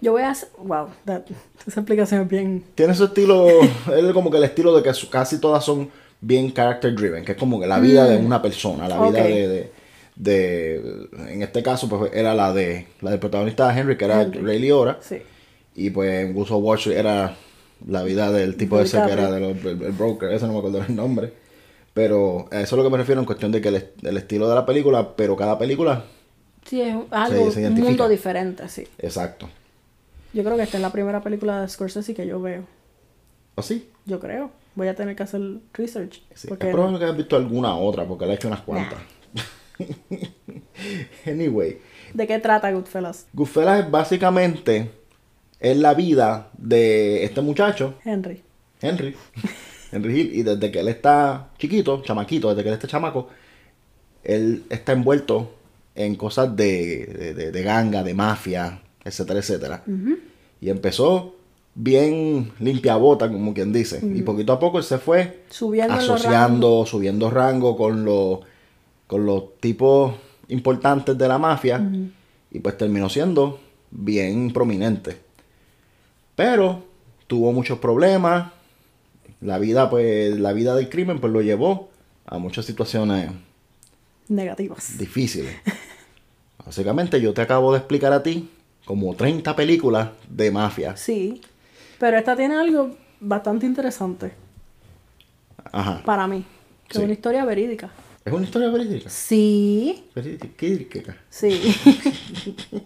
Yo 0.00 0.12
voy 0.12 0.22
a 0.22 0.30
hacer. 0.30 0.48
Wow, 0.58 0.88
that- 1.04 1.22
esa 1.66 1.80
explicación 1.80 2.22
es 2.22 2.28
bien. 2.28 2.64
Tiene 2.74 2.94
su 2.94 3.04
estilo, 3.04 3.46
es 3.96 4.12
como 4.12 4.30
que 4.30 4.36
el 4.38 4.44
estilo 4.44 4.76
de 4.76 4.82
que 4.82 4.94
su- 4.94 5.10
casi 5.10 5.38
todas 5.40 5.64
son 5.64 5.90
bien 6.20 6.52
character 6.52 6.94
driven, 6.94 7.24
que 7.24 7.32
es 7.32 7.38
como 7.38 7.60
que 7.60 7.66
la 7.66 7.78
vida 7.80 8.06
de 8.06 8.16
una 8.16 8.40
persona, 8.42 8.88
la 8.88 9.00
vida 9.08 9.22
de, 9.24 9.48
de, 9.48 9.70
de- 10.16 11.08
en 11.32 11.42
este 11.42 11.62
caso 11.62 11.88
pues 11.88 12.10
era 12.14 12.34
la 12.34 12.52
de 12.52 12.86
la 13.00 13.10
del 13.10 13.20
protagonista 13.20 13.72
de 13.72 13.80
Henry, 13.80 13.96
que 13.96 14.04
era 14.04 14.22
Henry. 14.22 14.40
Ray 14.40 14.96
Sí. 15.00 15.16
y 15.76 15.90
pues 15.90 16.24
en 16.24 16.34
Wolves 16.34 16.50
of 16.52 16.62
Wall 16.62 16.78
Street 16.78 16.96
era 16.98 17.36
la 17.86 18.02
vida 18.02 18.32
del 18.32 18.56
tipo 18.56 18.80
ese 18.80 19.00
que 19.02 19.12
era 19.12 19.28
el, 19.36 19.44
el 19.44 19.92
broker, 19.92 20.32
ese 20.32 20.46
no 20.46 20.54
me 20.54 20.58
acuerdo 20.58 20.82
el 20.82 20.96
nombre, 20.96 21.32
pero 21.94 22.48
a 22.50 22.60
eso 22.60 22.74
es 22.74 22.78
lo 22.78 22.84
que 22.84 22.90
me 22.90 22.98
refiero 22.98 23.20
en 23.20 23.26
cuestión 23.26 23.52
de 23.52 23.60
que 23.60 23.68
el, 23.68 23.88
el 24.02 24.16
estilo 24.16 24.48
de 24.48 24.54
la 24.56 24.66
película, 24.66 25.14
pero 25.16 25.36
cada 25.36 25.56
película, 25.58 26.04
Sí, 26.66 26.80
es 26.82 26.96
algo, 27.12 27.50
se 27.52 27.66
un 27.66 27.74
mundo 27.74 28.08
diferente, 28.08 28.68
sí. 28.68 28.84
exacto, 28.98 29.48
Yo 30.32 30.44
creo 30.44 30.56
que 30.56 30.62
esta 30.62 30.76
es 30.76 30.82
la 30.82 30.92
primera 30.92 31.20
película 31.22 31.60
de 31.62 31.68
Scorsese 31.68 32.14
que 32.14 32.26
yo 32.26 32.40
veo. 32.40 32.64
así. 33.56 33.88
Yo 34.06 34.20
creo. 34.20 34.50
Voy 34.74 34.88
a 34.88 34.94
tener 34.94 35.16
que 35.16 35.22
hacer 35.24 35.40
research. 35.72 36.22
Sí, 36.34 36.46
porque 36.48 36.68
es 36.68 36.72
probable 36.72 36.98
que 36.98 37.04
hayas 37.04 37.16
visto 37.16 37.36
alguna 37.36 37.74
otra, 37.76 38.04
porque 38.06 38.26
le 38.26 38.32
he 38.32 38.34
hecho 38.36 38.48
unas 38.48 38.60
cuantas. 38.60 38.98
anyway, 41.26 41.78
¿De 42.14 42.26
qué 42.26 42.38
trata 42.38 42.70
Goodfellas? 42.72 43.26
Goodfellas 43.32 43.84
es 43.84 43.90
básicamente 43.90 44.90
es 45.60 45.76
la 45.76 45.94
vida 45.94 46.50
de 46.56 47.24
este 47.24 47.40
muchacho, 47.40 47.94
Henry. 48.04 48.42
Henry, 48.80 49.14
Henry 49.92 50.20
Hill, 50.20 50.34
y 50.34 50.42
desde 50.42 50.70
que 50.70 50.80
él 50.80 50.88
está 50.88 51.48
chiquito, 51.58 52.00
chamaquito, 52.02 52.48
desde 52.50 52.62
que 52.62 52.68
él 52.68 52.74
está 52.74 52.86
chamaco, 52.86 53.28
él 54.22 54.64
está 54.70 54.92
envuelto 54.92 55.52
en 55.96 56.14
cosas 56.14 56.54
de, 56.54 57.06
de, 57.06 57.34
de- 57.34 57.50
de 57.52 57.62
ganga, 57.62 58.02
de 58.04 58.14
mafia, 58.14 58.82
etcétera, 59.08 59.40
etcétera. 59.40 59.84
Y 60.60 60.70
empezó 60.70 61.34
bien 61.74 62.52
limpia 62.58 62.96
bota, 62.96 63.30
como 63.30 63.54
quien 63.54 63.72
dice. 63.72 64.00
Y 64.02 64.22
poquito 64.22 64.52
a 64.52 64.58
poco 64.58 64.78
él 64.78 64.84
se 64.84 64.98
fue 64.98 65.44
Subiendo 65.48 65.94
asociando, 65.94 66.84
subiendo 66.84 67.30
rango 67.30 67.76
con 67.76 68.04
los, 68.04 68.40
con 69.06 69.24
los 69.24 69.58
tipos 69.60 70.14
importantes 70.48 71.16
de 71.16 71.28
la 71.28 71.38
mafia. 71.38 71.80
Y 72.50 72.58
pues 72.60 72.76
terminó 72.76 73.08
siendo 73.08 73.60
bien 73.90 74.52
prominente. 74.52 75.16
Pero 76.34 76.84
tuvo 77.26 77.52
muchos 77.52 77.78
problemas. 77.78 78.52
La 79.40 79.58
vida, 79.58 79.88
pues, 79.88 80.36
la 80.38 80.52
vida 80.52 80.74
del 80.74 80.88
crimen, 80.88 81.20
pues 81.20 81.32
lo 81.32 81.42
llevó 81.42 81.90
a 82.26 82.38
muchas 82.38 82.64
situaciones 82.64 83.30
Negativas. 84.28 84.98
difíciles. 84.98 85.54
Básicamente, 86.66 87.20
yo 87.20 87.32
te 87.32 87.42
acabo 87.42 87.72
de 87.72 87.78
explicar 87.78 88.12
a 88.12 88.22
ti 88.22 88.50
como 88.88 89.14
30 89.14 89.54
películas 89.54 90.08
de 90.30 90.50
mafia. 90.50 90.96
Sí. 90.96 91.42
Pero 91.98 92.16
esta 92.16 92.34
tiene 92.34 92.54
algo 92.56 92.96
bastante 93.20 93.66
interesante 93.66 94.32
Ajá. 95.70 96.00
para 96.06 96.26
mí. 96.26 96.42
Que 96.88 96.94
Sí. 96.94 96.98
es 97.00 97.04
una 97.04 97.12
historia 97.12 97.44
verídica. 97.44 97.90
Es 98.24 98.32
una 98.32 98.44
historia 98.46 98.70
verídica. 98.70 99.10
Sí. 99.10 100.04
Verídica. 100.14 101.16
Sí. 101.28 101.60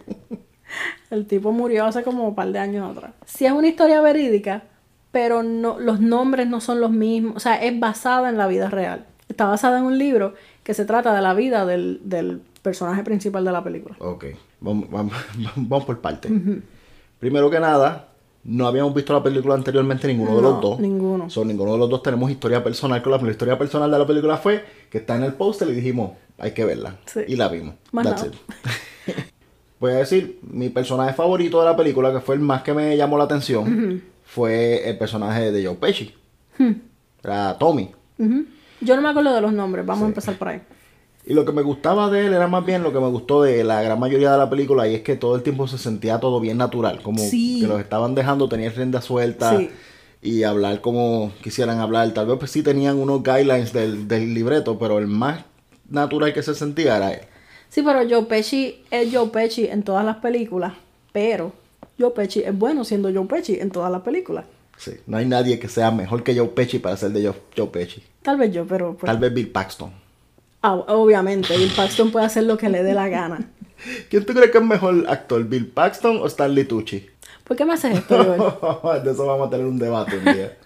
El 1.10 1.26
tipo 1.26 1.52
murió 1.52 1.84
hace 1.84 2.02
como 2.02 2.26
un 2.26 2.34
par 2.34 2.50
de 2.50 2.58
años 2.58 2.90
atrás. 2.96 3.12
Sí 3.24 3.46
es 3.46 3.52
una 3.52 3.68
historia 3.68 4.00
verídica, 4.00 4.64
pero 5.12 5.44
no, 5.44 5.78
los 5.78 6.00
nombres 6.00 6.48
no 6.48 6.60
son 6.60 6.80
los 6.80 6.90
mismos. 6.90 7.36
O 7.36 7.40
sea, 7.40 7.62
es 7.62 7.78
basada 7.78 8.28
en 8.28 8.38
la 8.38 8.48
vida 8.48 8.68
real. 8.70 9.06
Está 9.28 9.44
basada 9.46 9.78
en 9.78 9.84
un 9.84 9.98
libro 9.98 10.34
que 10.64 10.74
se 10.74 10.84
trata 10.84 11.14
de 11.14 11.22
la 11.22 11.32
vida 11.34 11.64
del, 11.64 12.00
del 12.02 12.40
personaje 12.62 13.04
principal 13.04 13.44
de 13.44 13.52
la 13.52 13.62
película. 13.62 13.94
Ok, 14.00 14.24
vamos, 14.62 14.88
vamos, 14.90 15.14
vamos 15.56 15.84
por 15.84 16.00
partes. 16.00 16.32
Primero 17.18 17.50
que 17.50 17.60
nada, 17.60 18.08
no 18.44 18.66
habíamos 18.66 18.94
visto 18.94 19.12
la 19.12 19.22
película 19.22 19.54
anteriormente 19.54 20.08
ninguno 20.08 20.36
de 20.36 20.42
los 20.42 20.60
dos. 20.60 20.80
ninguno. 20.80 21.30
So, 21.30 21.44
ninguno 21.44 21.72
de 21.72 21.78
los 21.78 21.90
dos 21.90 22.02
tenemos 22.02 22.30
historia 22.30 22.62
personal 22.64 23.02
con 23.02 23.12
la, 23.12 23.18
la 23.18 23.30
historia 23.30 23.58
personal 23.58 23.90
de 23.90 23.98
la 23.98 24.06
película 24.06 24.36
fue 24.36 24.64
que 24.90 24.98
está 24.98 25.16
en 25.16 25.24
el 25.24 25.34
póster 25.34 25.68
y 25.68 25.72
dijimos, 25.72 26.12
hay 26.38 26.52
que 26.52 26.64
verla. 26.64 26.96
Sí. 27.06 27.20
Y 27.28 27.36
la 27.36 27.48
vimos. 27.48 27.74
Más 27.92 28.04
That's 28.04 28.24
it. 28.24 28.34
Voy 29.80 29.92
a 29.92 29.96
decir, 29.96 30.38
mi 30.42 30.68
personaje 30.68 31.12
favorito 31.12 31.58
de 31.58 31.66
la 31.66 31.76
película, 31.76 32.12
que 32.12 32.20
fue 32.20 32.36
el 32.36 32.40
más 32.40 32.62
que 32.62 32.72
me 32.72 32.96
llamó 32.96 33.18
la 33.18 33.24
atención, 33.24 34.00
fue 34.24 34.88
el 34.88 34.96
personaje 34.96 35.50
de 35.50 35.66
Joe 35.66 35.74
Pesci. 35.74 36.14
Hmm. 36.56 36.72
Era 37.22 37.58
Tommy. 37.58 37.90
Yo 38.80 38.96
no 38.96 39.02
me 39.02 39.08
acuerdo 39.08 39.34
de 39.34 39.40
los 39.40 39.52
nombres, 39.52 39.84
vamos 39.84 40.04
a 40.04 40.08
empezar 40.08 40.36
por 40.36 40.48
ahí. 40.48 40.62
Y 41.24 41.34
lo 41.34 41.44
que 41.44 41.52
me 41.52 41.62
gustaba 41.62 42.10
de 42.10 42.26
él 42.26 42.32
era 42.34 42.48
más 42.48 42.66
bien 42.66 42.82
lo 42.82 42.92
que 42.92 42.98
me 42.98 43.06
gustó 43.08 43.42
de 43.42 43.62
la 43.62 43.80
gran 43.82 43.98
mayoría 44.00 44.32
de 44.32 44.38
la 44.38 44.50
película 44.50 44.88
y 44.88 44.94
es 44.96 45.02
que 45.02 45.14
todo 45.14 45.36
el 45.36 45.42
tiempo 45.42 45.68
se 45.68 45.78
sentía 45.78 46.18
todo 46.18 46.40
bien 46.40 46.58
natural, 46.58 47.00
como 47.02 47.18
Sí. 47.20 47.58
que 47.60 47.68
los 47.68 47.80
estaban 47.80 48.14
dejando 48.16 48.48
tener 48.48 48.74
rienda 48.76 49.00
suelta 49.00 49.56
Sí. 49.56 49.70
y 50.20 50.42
hablar 50.42 50.80
como 50.80 51.32
quisieran 51.42 51.78
hablar. 51.78 52.10
Tal 52.12 52.26
vez 52.26 52.38
pues 52.38 52.50
sí 52.50 52.62
tenían 52.62 52.98
unos 52.98 53.22
guidelines 53.22 53.72
del, 53.72 54.08
del 54.08 54.34
libreto, 54.34 54.78
pero 54.78 54.98
el 54.98 55.06
más 55.06 55.44
natural 55.88 56.32
que 56.32 56.42
se 56.42 56.54
sentía 56.56 56.96
era 56.96 57.12
él. 57.12 57.20
Sí, 57.68 57.82
pero 57.82 58.00
Joe 58.08 58.24
Pesci 58.24 58.82
es 58.90 59.14
Joe 59.14 59.28
Pesci 59.28 59.66
en 59.66 59.82
todas 59.84 60.04
las 60.04 60.16
películas, 60.16 60.72
pero 61.12 61.52
Joe 61.98 62.10
Pesci 62.10 62.40
es 62.40 62.56
bueno 62.58 62.84
siendo 62.84 63.12
Joe 63.12 63.26
Pesci 63.26 63.60
en 63.60 63.70
todas 63.70 63.92
las 63.92 64.02
películas. 64.02 64.44
Sí, 64.76 64.92
no 65.06 65.18
hay 65.18 65.26
nadie 65.26 65.58
que 65.60 65.68
sea 65.68 65.90
mejor 65.92 66.24
que 66.24 66.36
Joe 66.36 66.48
Pesci 66.48 66.80
para 66.80 66.96
ser 66.96 67.10
de 67.12 67.22
Joe, 67.26 67.34
Joe 67.56 67.68
Pesci. 67.68 68.02
Tal 68.22 68.36
vez 68.38 68.52
yo, 68.52 68.66
pero 68.66 68.94
pues, 68.94 69.06
Tal 69.06 69.18
vez 69.18 69.32
Bill 69.32 69.48
Paxton. 69.50 70.01
Ah, 70.62 70.74
obviamente 70.74 71.56
Bill 71.56 71.72
Paxton 71.74 72.10
puede 72.10 72.26
hacer 72.26 72.44
lo 72.44 72.56
que 72.56 72.68
le 72.68 72.82
dé 72.82 72.94
la 72.94 73.08
gana. 73.08 73.50
¿Quién 74.08 74.24
tú 74.24 74.32
crees 74.32 74.50
que 74.50 74.58
es 74.58 74.64
mejor 74.64 75.04
actor, 75.08 75.42
Bill 75.44 75.66
Paxton 75.66 76.18
o 76.18 76.26
Stanley 76.26 76.64
Tucci? 76.64 77.06
¿Por 77.44 77.56
qué 77.56 77.64
me 77.64 77.74
haces 77.74 77.98
esto, 77.98 78.16
de 79.04 79.10
eso 79.10 79.26
vamos 79.26 79.48
a 79.48 79.50
tener 79.50 79.66
un 79.66 79.78
debate 79.78 80.18
un 80.18 80.24
día. 80.24 80.56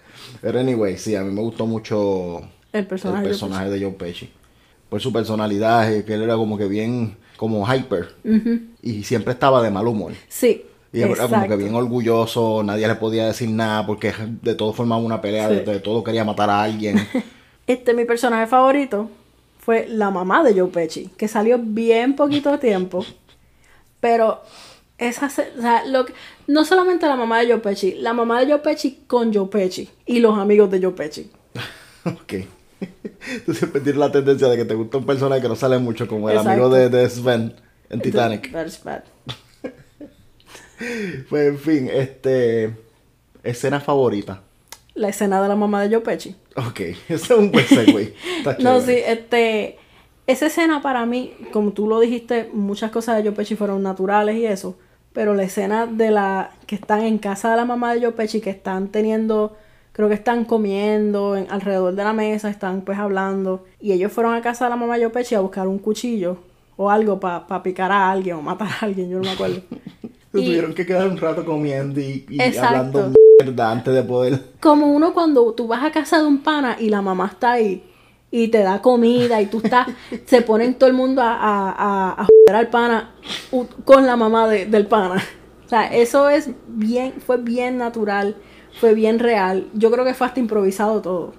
Pero 0.41 0.59
anyway, 0.59 0.97
sí, 0.97 1.15
a 1.15 1.23
mí 1.23 1.33
me 1.33 1.41
gustó 1.41 1.65
mucho 1.65 2.41
El 2.71 2.85
personaje. 2.85 3.23
el 3.25 3.31
de 3.31 3.37
Joe 3.39 3.49
personaje 3.49 3.69
de 3.71 3.81
Joe 3.81 3.91
Pesci. 3.93 4.29
Por 4.89 5.01
su 5.01 5.11
personalidad, 5.11 6.03
que 6.03 6.13
él 6.13 6.21
era 6.21 6.35
como 6.35 6.57
que 6.57 6.67
bien, 6.67 7.17
como 7.35 7.65
hyper. 7.71 8.13
Y 8.81 9.03
siempre 9.03 9.33
estaba 9.33 9.61
de 9.63 9.71
mal 9.71 9.87
humor. 9.87 10.13
Sí. 10.27 10.63
Y 10.93 11.01
era 11.01 11.27
como 11.27 11.47
que 11.47 11.55
bien 11.55 11.75
orgulloso, 11.75 12.63
nadie 12.63 12.87
le 12.87 12.95
podía 12.95 13.25
decir 13.25 13.49
nada 13.49 13.85
porque 13.85 14.13
de 14.41 14.55
todo 14.55 14.71
formaba 14.73 15.01
una 15.01 15.19
pelea, 15.21 15.49
Sí. 15.49 15.55
de, 15.55 15.63
de 15.63 15.79
todo 15.79 16.03
quería 16.03 16.23
matar 16.23 16.49
a 16.49 16.61
alguien. 16.63 16.97
Este, 17.67 17.93
mi 17.93 18.05
personaje 18.05 18.47
favorito 18.47 19.09
fue 19.67 19.85
la 19.89 20.11
mamá 20.11 20.43
de 20.45 20.57
Joe 20.57 20.69
Pesci, 20.69 21.09
que 21.17 21.27
salió 21.27 21.59
bien 21.61 22.15
poquito 22.15 22.57
tiempo, 22.57 23.05
pero 23.99 24.41
esa, 24.97 25.25
o 25.25 25.29
sea, 25.61 25.85
lo 25.85 26.05
que- 26.05 26.13
no 26.47 26.63
solamente 26.63 27.05
la 27.05 27.17
mamá 27.17 27.41
de 27.41 27.47
Joe 27.47 27.57
Pesci, 27.59 27.95
la 27.95 28.13
mamá 28.13 28.39
de 28.39 28.45
Joe 28.53 28.59
Pesci 28.59 29.03
con 29.07 29.33
Joe 29.33 29.47
Pesci 29.49 29.89
y 30.05 30.19
los 30.19 30.37
amigos 30.39 30.71
de 30.71 30.81
Joe 30.81 30.93
Pesci. 30.93 31.29
ok. 32.05 32.33
Tú 33.45 33.53
siempre 33.53 33.81
tienes 33.81 33.99
la 33.99 34.09
tendencia 34.09 34.47
de 34.47 34.55
que 34.55 34.63
te 34.63 34.73
gusta 34.73 34.99
un 34.99 35.05
personaje 35.05 35.41
que 35.41 35.49
no 35.49 35.55
sale 35.57 35.77
mucho, 35.79 36.07
como 36.07 36.29
el 36.29 36.37
Exacto. 36.37 36.51
amigo 36.63 36.69
de, 36.69 36.87
de 36.87 37.09
Sven 37.09 37.53
en 37.89 37.99
Titanic. 37.99 38.49
Pues 41.29 41.47
en 41.49 41.57
fin, 41.59 41.89
este. 41.91 42.73
Escena 43.43 43.81
favorita. 43.81 44.43
La 44.97 45.09
escena 45.09 45.41
de 45.41 45.47
la 45.47 45.55
mamá 45.55 45.81
de 45.83 45.89
Joe 45.95 46.01
Pesci. 46.03 46.35
Ok, 46.55 46.79
ese 46.79 47.13
es 47.13 47.29
un 47.31 47.51
buen 47.51 47.65
segue. 47.65 48.13
No, 48.59 48.81
sí, 48.81 48.93
este, 49.05 49.77
esa 50.25 50.47
escena 50.47 50.81
para 50.81 51.05
mí, 51.05 51.33
como 51.53 51.71
tú 51.71 51.87
lo 51.87 51.99
dijiste, 51.99 52.49
muchas 52.51 52.91
cosas 52.91 53.17
de 53.17 53.23
Joe 53.23 53.31
Pesci 53.31 53.55
fueron 53.55 53.83
naturales 53.83 54.35
y 54.37 54.45
eso, 54.45 54.75
pero 55.13 55.33
la 55.35 55.43
escena 55.43 55.85
de 55.85 56.11
la 56.11 56.51
que 56.65 56.75
están 56.75 57.01
en 57.01 57.17
casa 57.19 57.51
de 57.51 57.57
la 57.57 57.65
mamá 57.65 57.93
de 57.93 58.01
Joe 58.01 58.11
Pesci, 58.11 58.41
que 58.41 58.49
están 58.49 58.87
teniendo, 58.89 59.55
creo 59.91 60.07
que 60.09 60.15
están 60.15 60.45
comiendo 60.45 61.35
en- 61.37 61.47
alrededor 61.51 61.93
de 61.95 62.03
la 62.03 62.13
mesa, 62.13 62.49
están 62.49 62.81
pues 62.81 62.97
hablando, 62.97 63.65
y 63.79 63.91
ellos 63.93 64.11
fueron 64.11 64.33
a 64.33 64.41
casa 64.41 64.65
de 64.65 64.69
la 64.71 64.75
mamá 64.77 64.97
de 64.97 65.03
Joe 65.05 65.13
Pesci 65.13 65.35
a 65.35 65.39
buscar 65.41 65.67
un 65.67 65.77
cuchillo 65.79 66.37
o 66.75 66.89
algo 66.89 67.19
para 67.19 67.61
picar 67.63 67.91
a 67.91 68.09
alguien 68.11 68.35
o 68.37 68.41
matar 68.41 68.67
a 68.67 68.85
alguien, 68.85 69.09
yo 69.09 69.17
no 69.17 69.23
me 69.25 69.31
acuerdo. 69.31 69.61
Se 70.31 70.39
y- 70.41 70.45
tuvieron 70.45 70.73
que 70.73 70.85
quedar 70.85 71.07
un 71.07 71.17
rato 71.17 71.45
comiendo 71.45 71.99
y, 71.99 72.25
hablando 72.61 73.11
mierda 73.41 73.71
antes 73.71 73.93
de 73.93 74.03
poder. 74.03 74.41
como 74.59 74.87
uno 74.93 75.13
cuando 75.13 75.53
tú 75.53 75.67
vas 75.67 75.83
a 75.83 75.91
casa 75.91 76.19
de 76.19 76.25
un 76.27 76.39
pana 76.43 76.75
y 76.79 76.89
la 76.89 77.01
mamá 77.01 77.27
está 77.31 77.53
ahí 77.53 77.83
y 78.31 78.49
te 78.49 78.59
da 78.59 78.81
comida 78.81 79.41
y 79.41 79.45
tú 79.45 79.61
estás, 79.63 79.87
se 80.25 80.41
ponen 80.41 80.75
todo 80.75 80.89
el 80.89 80.95
mundo 80.95 81.21
a, 81.21 81.33
a, 81.33 81.69
a, 81.71 82.11
a 82.21 82.25
joder 82.25 82.55
al 82.55 82.67
pana 82.69 83.11
con 83.85 84.05
la 84.05 84.15
mamá 84.17 84.47
de- 84.47 84.65
del 84.65 84.85
pana. 84.87 85.23
O 85.65 85.69
sea, 85.69 85.87
eso 85.87 86.29
es 86.29 86.49
bien, 86.67 87.13
fue 87.25 87.37
bien 87.37 87.77
natural, 87.77 88.35
fue 88.79 88.93
bien 88.93 89.19
real. 89.19 89.67
Yo 89.73 89.91
creo 89.91 90.05
que 90.05 90.13
fue 90.13 90.27
hasta 90.27 90.39
improvisado 90.39 91.01
todo. 91.01 91.33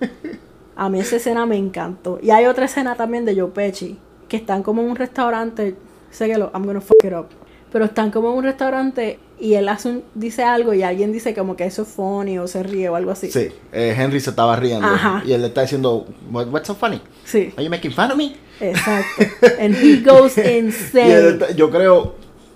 A 0.76 0.88
mí 0.88 1.00
esa 1.00 1.16
escena 1.16 1.44
me 1.46 1.56
encantó. 1.56 2.18
Y 2.22 2.30
hay 2.30 2.46
otra 2.46 2.66
escena 2.66 2.94
también 2.94 3.24
de 3.24 3.34
Joe 3.38 3.50
Pesci, 3.50 3.98
que 4.28 4.36
están 4.36 4.62
como 4.62 4.82
en 4.82 4.90
un 4.90 4.96
restaurante, 4.96 5.74
sé 6.10 6.28
que 6.28 6.38
lo, 6.38 6.50
I'm 6.54 6.64
gonna 6.64 6.80
fuck 6.80 7.04
it 7.04 7.12
up, 7.12 7.26
pero 7.72 7.84
están 7.86 8.10
como 8.10 8.30
en 8.32 8.38
un 8.38 8.44
restaurante 8.44 9.18
y 9.40 9.54
él 9.54 9.68
hace 9.68 9.88
un- 9.88 10.04
dice 10.14 10.42
algo 10.42 10.74
y 10.74 10.82
alguien 10.82 11.12
dice 11.12 11.34
como 11.34 11.54
que 11.56 11.64
eso 11.64 11.82
es 11.82 11.88
funny 11.88 12.38
o 12.38 12.46
se 12.48 12.62
ríe 12.62 12.88
o 12.88 12.96
algo 12.96 13.10
así. 13.10 13.30
Sí, 13.30 13.48
eh, 13.72 13.94
Henry 13.96 14.20
se 14.20 14.30
estaba 14.30 14.56
riendo. 14.56 14.86
Ajá. 14.86 15.22
Y 15.26 15.32
él 15.32 15.42
le 15.42 15.48
está 15.48 15.62
diciendo, 15.62 16.06
"What- 16.32 16.48
What's 16.52 16.66
so 16.66 16.74
funny? 16.74 17.00
Sí, 17.24 17.52
Are 17.56 17.64
you 17.64 17.70
making 17.70 17.92
fun 17.92 18.10
of 18.10 18.16
me? 18.16 18.36
exacto. 18.60 19.24
And 19.60 19.74
he 19.76 20.00
goes 20.00 20.36
Y 20.38 20.40
él 20.40 20.64
insane. 20.66 21.28
está- 21.30 21.50
yo 21.52 21.70
creo, 21.70 22.14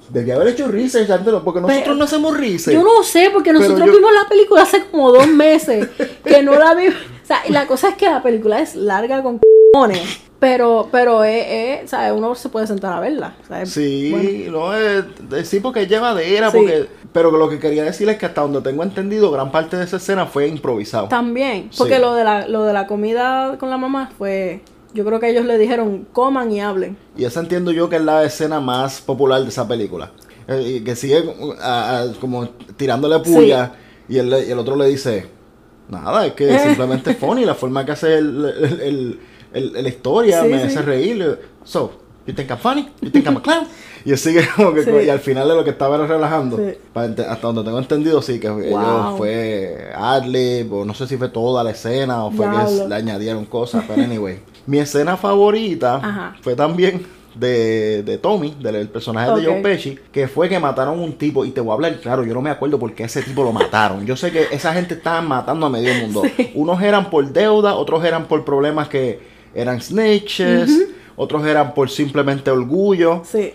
debía 0.08 0.34
haber 0.36 0.48
hecho 0.48 0.68
research 0.68 1.08
antes, 1.10 1.32
porque 1.44 1.60
nosotros 1.60 1.82
Pero- 1.84 1.94
no 1.94 2.04
hacemos 2.04 2.36
research. 2.36 2.74
Yo 2.76 2.82
no 2.82 3.02
sé, 3.02 3.30
porque 3.32 3.52
nosotros 3.52 3.86
yo- 3.86 3.92
vimos 3.94 4.10
la 4.12 4.28
película 4.28 4.62
hace 4.62 4.84
como 4.90 5.12
dos 5.12 5.26
meses, 5.28 5.88
que 6.24 6.42
no 6.42 6.58
la 6.58 6.74
vimos. 6.74 6.94
O 7.22 7.24
sea, 7.26 7.42
y 7.48 7.52
la 7.52 7.66
cosa 7.68 7.90
es 7.90 7.94
que 7.94 8.06
la 8.06 8.20
película 8.22 8.60
es 8.60 8.74
larga 8.74 9.22
con 9.22 9.38
cojones, 9.72 10.00
pero, 10.42 10.88
pero 10.90 11.22
es, 11.22 11.44
es, 11.46 11.84
o 11.84 11.88
sea, 11.88 12.12
uno 12.12 12.34
se 12.34 12.48
puede 12.48 12.66
sentar 12.66 12.92
a 12.92 12.98
verla. 12.98 13.36
o 13.44 13.46
sea, 13.46 13.62
es 13.62 13.70
Sí, 13.70 14.10
bueno. 14.10 14.58
no, 14.58 14.74
es, 14.76 15.04
es- 15.36 15.48
sí, 15.48 15.60
porque 15.60 15.82
es 15.82 15.88
llevadera, 15.88 16.50
Sí. 16.50 16.56
porque, 16.56 16.88
pero 17.12 17.30
lo 17.30 17.48
que 17.48 17.60
quería 17.60 17.84
decir 17.84 18.08
es 18.08 18.18
que 18.18 18.26
hasta 18.26 18.40
donde 18.40 18.60
tengo 18.60 18.82
entendido, 18.82 19.30
gran 19.30 19.52
parte 19.52 19.76
de 19.76 19.84
esa 19.84 19.98
escena 19.98 20.26
fue 20.26 20.48
improvisado. 20.48 21.06
También, 21.06 21.70
porque 21.78 21.94
Sí. 21.94 22.00
lo, 22.00 22.14
de 22.14 22.24
la, 22.24 22.48
lo 22.48 22.64
de 22.64 22.72
la 22.72 22.88
comida 22.88 23.56
con 23.58 23.70
la 23.70 23.76
mamá 23.78 24.10
fue, 24.18 24.62
yo 24.92 25.04
creo 25.04 25.20
que 25.20 25.30
ellos 25.30 25.44
le 25.44 25.58
dijeron, 25.58 26.08
coman 26.12 26.50
y 26.50 26.60
hablen. 26.60 26.96
Y 27.16 27.24
esa 27.24 27.38
entiendo 27.38 27.70
yo 27.70 27.88
que 27.88 27.94
es 27.96 28.02
la 28.02 28.24
escena 28.24 28.58
más 28.58 29.00
popular 29.00 29.42
de 29.42 29.48
esa 29.48 29.68
película. 29.68 30.10
Eh, 30.48 30.82
que 30.84 30.96
sigue 30.96 31.22
a- 31.62 32.00
a- 32.00 32.12
como 32.20 32.48
tirándole 32.76 33.20
puya 33.20 33.74
y, 34.08 34.18
el, 34.18 34.28
y 34.48 34.50
el 34.50 34.58
otro 34.58 34.74
le 34.74 34.88
dice, 34.88 35.28
nada, 35.88 36.26
es 36.26 36.32
que 36.32 36.58
simplemente 36.58 37.12
es 37.12 37.16
funny, 37.16 37.44
la 37.44 37.54
forma 37.54 37.84
que 37.86 37.92
hace 37.92 38.18
el, 38.18 38.44
el- 38.44 38.80
el- 38.80 39.20
el- 39.54 39.72
la 39.72 39.88
historia 39.88 40.42
Sí, 40.42 40.48
me 40.48 40.58
sí. 40.60 40.66
hace 40.66 40.82
reír. 40.82 41.38
So, 41.64 41.92
you 42.26 42.34
think 42.34 42.50
I'm 42.50 42.58
funny? 42.58 42.88
You 43.00 43.10
think 43.10 43.26
I'm 43.26 43.36
a 43.36 43.42
clown? 43.42 43.66
Y 44.04 44.16
sigue 44.16 44.42
como 44.56 44.74
que, 44.74 44.82
Sí. 44.82 44.90
y 45.06 45.08
al 45.10 45.20
final 45.20 45.46
de 45.48 45.54
lo 45.54 45.62
que 45.62 45.70
estaba 45.70 45.94
era 45.94 46.08
relajando. 46.08 46.58
Hasta 46.92 47.46
donde 47.46 47.62
tengo 47.62 47.78
entendido, 47.78 48.20
sí, 48.20 48.40
que 48.40 48.48
ellos 48.48 49.16
fue 49.16 49.92
adlib, 49.94 50.72
o 50.72 50.84
no 50.84 50.92
sé 50.92 51.06
si 51.06 51.16
fue 51.16 51.28
toda 51.28 51.62
la 51.62 51.70
escena, 51.70 52.24
o 52.24 52.32
fue 52.32 52.46
que 52.50 52.88
le 52.88 52.94
añadieron 52.96 53.44
cosas, 53.44 53.84
pero 53.86 54.02
anyway. 54.02 54.40
Mi 54.66 54.78
escena 54.78 55.16
favorita 55.16 55.96
Ajá. 55.96 56.36
fue 56.40 56.56
también 56.56 57.06
de, 57.36 58.02
de 58.02 58.18
Tommy, 58.18 58.56
del 58.60 58.88
personaje 58.88 59.30
de. 59.40 59.46
Joe 59.46 59.60
Pesci, 59.62 59.96
que 60.12 60.26
fue 60.26 60.48
que 60.48 60.58
mataron 60.58 60.98
un 60.98 61.12
tipo, 61.12 61.44
y 61.44 61.52
te 61.52 61.60
voy 61.60 61.70
a 61.70 61.74
hablar, 61.74 61.96
claro, 62.00 62.24
yo 62.24 62.34
no 62.34 62.42
me 62.42 62.50
acuerdo 62.50 62.80
por 62.80 62.92
qué 62.94 63.04
ese 63.04 63.22
tipo 63.22 63.44
lo 63.44 63.52
mataron. 63.52 64.04
Yo 64.04 64.16
sé 64.16 64.32
que 64.32 64.48
esa 64.50 64.72
gente 64.74 64.94
estaba 64.94 65.20
matando 65.22 65.66
a 65.66 65.70
medio 65.70 65.94
mundo. 65.94 66.22
Unos 66.56 66.82
eran 66.82 67.08
por 67.08 67.32
deuda, 67.32 67.74
otros 67.76 68.04
eran 68.04 68.26
por 68.26 68.44
problemas 68.44 68.88
que 68.88 69.30
eran 69.54 69.80
snitches, 69.80 70.70
otros 71.16 71.46
eran 71.46 71.74
por 71.74 71.90
simplemente 71.90 72.50
orgullo. 72.50 73.22
Sí, 73.24 73.52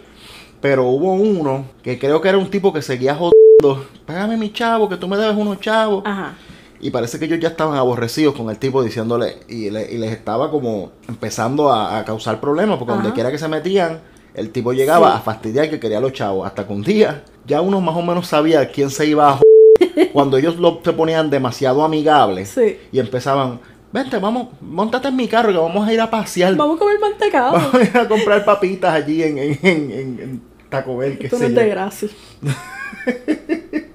Pero 0.61 0.85
hubo 0.85 1.13
uno 1.13 1.65
que 1.83 1.97
creo 1.99 2.19
que 2.21 2.29
era 2.29 2.37
un 2.37 2.49
tipo 2.49 2.73
que 2.73 2.81
seguía 2.81 3.15
jodiendo. 3.15 3.85
Págame 4.05 4.37
mi 4.37 4.51
chavo, 4.51 4.87
que 4.89 4.97
tú 4.97 5.07
me 5.07 5.17
debes 5.17 5.35
unos 5.37 5.59
chavos. 5.59 6.03
ajá. 6.05 6.35
Y 6.79 6.91
parece 6.91 7.17
que 7.17 7.25
ellos 7.25 7.39
ya 7.39 7.47
estaban 7.49 7.75
aborrecidos 7.75 8.35
con 8.35 8.51
el 8.51 8.59
tipo 8.59 8.83
diciéndole. 8.83 9.37
Y, 9.47 9.71
le- 9.71 9.91
y 9.91 9.97
les 9.97 10.11
estaba 10.11 10.51
como 10.51 10.91
empezando 11.09 11.71
a, 11.71 11.97
a 11.97 12.05
causar 12.05 12.39
problemas. 12.39 12.77
Porque 12.77 12.93
donde 12.93 13.13
quiera 13.13 13.31
que 13.31 13.39
se 13.39 13.47
metían, 13.47 13.99
el 14.35 14.51
tipo 14.51 14.73
llegaba 14.73 15.09
Sí. 15.13 15.17
a 15.17 15.21
fastidiar 15.21 15.71
que 15.71 15.79
quería 15.79 15.97
a 15.97 16.01
los 16.01 16.13
chavos. 16.13 16.45
Hasta 16.45 16.67
que 16.67 16.73
un 16.73 16.83
día 16.83 17.23
ya 17.47 17.61
uno 17.61 17.81
más 17.81 17.95
o 17.95 18.03
menos 18.03 18.27
sabía 18.27 18.69
quién 18.71 18.91
se 18.91 19.07
iba 19.07 19.27
a 19.27 19.31
joder. 19.39 20.11
Cuando 20.13 20.37
ellos 20.37 20.57
lo, 20.57 20.79
se 20.85 20.93
ponían 20.93 21.31
demasiado 21.31 21.83
amigables. 21.83 22.49
Sí. 22.49 22.77
Y 22.91 22.99
empezaban. 22.99 23.59
Vente, 23.91 24.17
vamos, 24.19 24.49
montate 24.61 25.07
en 25.07 25.15
mi 25.15 25.27
carro 25.27 25.51
que 25.51 25.57
vamos 25.57 25.87
a 25.87 25.93
ir 25.93 26.01
a 26.01 26.09
pasear. 26.09 26.55
Vamos 26.55 26.75
a 26.75 26.79
comer 26.79 26.99
mantecado. 26.99 27.53
Vamos 27.53 27.73
a 27.73 27.81
ir 27.83 27.97
a 27.97 28.07
comprar 28.07 28.43
papitas 28.45 28.93
allí 28.93 29.23
en, 29.23 29.37
en, 29.37 29.59
en, 29.61 29.91
en- 29.91 30.19
en 30.19 30.41
Taco 30.69 30.97
Bell, 30.97 31.17
qué 31.17 31.27
Esto 31.27 31.39
no 31.39 31.45
es 31.45 31.55
de 31.55 31.67
gracia. 31.67 32.09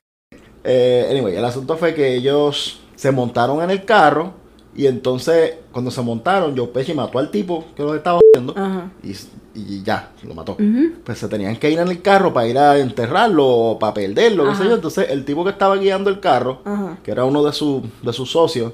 Eh, 0.65 1.09
anyway, 1.11 1.35
el 1.35 1.45
asunto 1.45 1.77
fue 1.77 1.93
que 1.93 2.15
ellos 2.15 2.81
se 2.95 3.11
montaron 3.11 3.61
en 3.65 3.71
el 3.71 3.85
carro 3.85 4.33
y 4.77 4.87
entonces 4.87 5.55
cuando 5.73 5.91
se 5.91 6.01
montaron, 6.03 6.57
Joe 6.57 6.69
Pesci 6.69 6.95
mató 6.95 7.19
al 7.19 7.33
tipo 7.33 7.65
que 7.77 7.83
los 7.83 7.97
estaba 7.97 8.21
haciendo 8.21 8.55
y, 9.03 9.11
y 9.59 9.83
ya, 9.83 10.13
lo 10.23 10.35
mató. 10.35 10.57
Pues 11.05 11.19
se 11.19 11.27
tenían 11.29 11.57
que 11.57 11.69
ir 11.69 11.81
en 11.81 11.89
el 11.89 12.01
carro 12.01 12.33
para 12.33 12.47
ir 12.47 12.57
a 12.59 12.79
enterrarlo 12.79 13.45
o 13.45 13.79
para 13.79 13.93
perderlo, 13.95 14.49
qué 14.51 14.55
sé 14.55 14.65
yo. 14.65 14.75
Entonces 14.77 15.11
el 15.11 15.25
tipo 15.25 15.43
que 15.43 15.51
estaba 15.51 15.75
guiando 15.77 16.11
el 16.11 16.21
carro, 16.21 16.61
Ajá. 16.65 16.97
que 17.03 17.11
era 17.11 17.25
uno 17.25 17.43
de, 17.43 17.53
sus 17.53 17.83
de 18.01 18.13
sus 18.13 18.31
socios, 18.31 18.73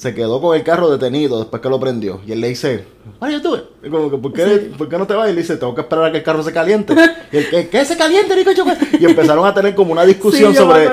se 0.00 0.14
quedó 0.14 0.40
con 0.40 0.56
el 0.56 0.62
carro 0.64 0.88
detenido 0.90 1.38
después 1.40 1.60
que 1.60 1.68
lo 1.68 1.78
prendió. 1.78 2.22
Y 2.26 2.32
él 2.32 2.40
le 2.40 2.48
dice, 2.48 2.86
are 3.20 3.30
you 3.34 3.40
doing? 3.40 3.60
Y 3.84 3.90
como 3.90 4.10
que, 4.10 4.16
¿por 4.16 4.32
qué, 4.32 4.46
Sí. 4.46 4.72
¿por 4.78 4.88
qué 4.88 4.96
no 4.96 5.06
te 5.06 5.12
vas? 5.12 5.26
Y 5.26 5.30
él 5.32 5.36
dice, 5.36 5.58
tengo 5.58 5.74
que 5.74 5.82
esperar 5.82 6.06
a 6.06 6.10
que 6.10 6.16
el 6.18 6.22
carro 6.24 6.42
se 6.42 6.54
caliente. 6.54 6.94
y 7.30 7.36
el 7.36 7.50
que, 7.50 7.68
¿qué 7.68 7.84
se 7.84 7.98
caliente, 7.98 8.34
Rico? 8.34 8.50
Y 8.98 9.04
empezaron 9.04 9.44
a 9.46 9.52
tener 9.52 9.74
como 9.74 9.92
una 9.92 10.04
discusión 10.06 10.52
Sí, 10.52 10.58
yo 10.58 10.64
sobre 10.64 10.88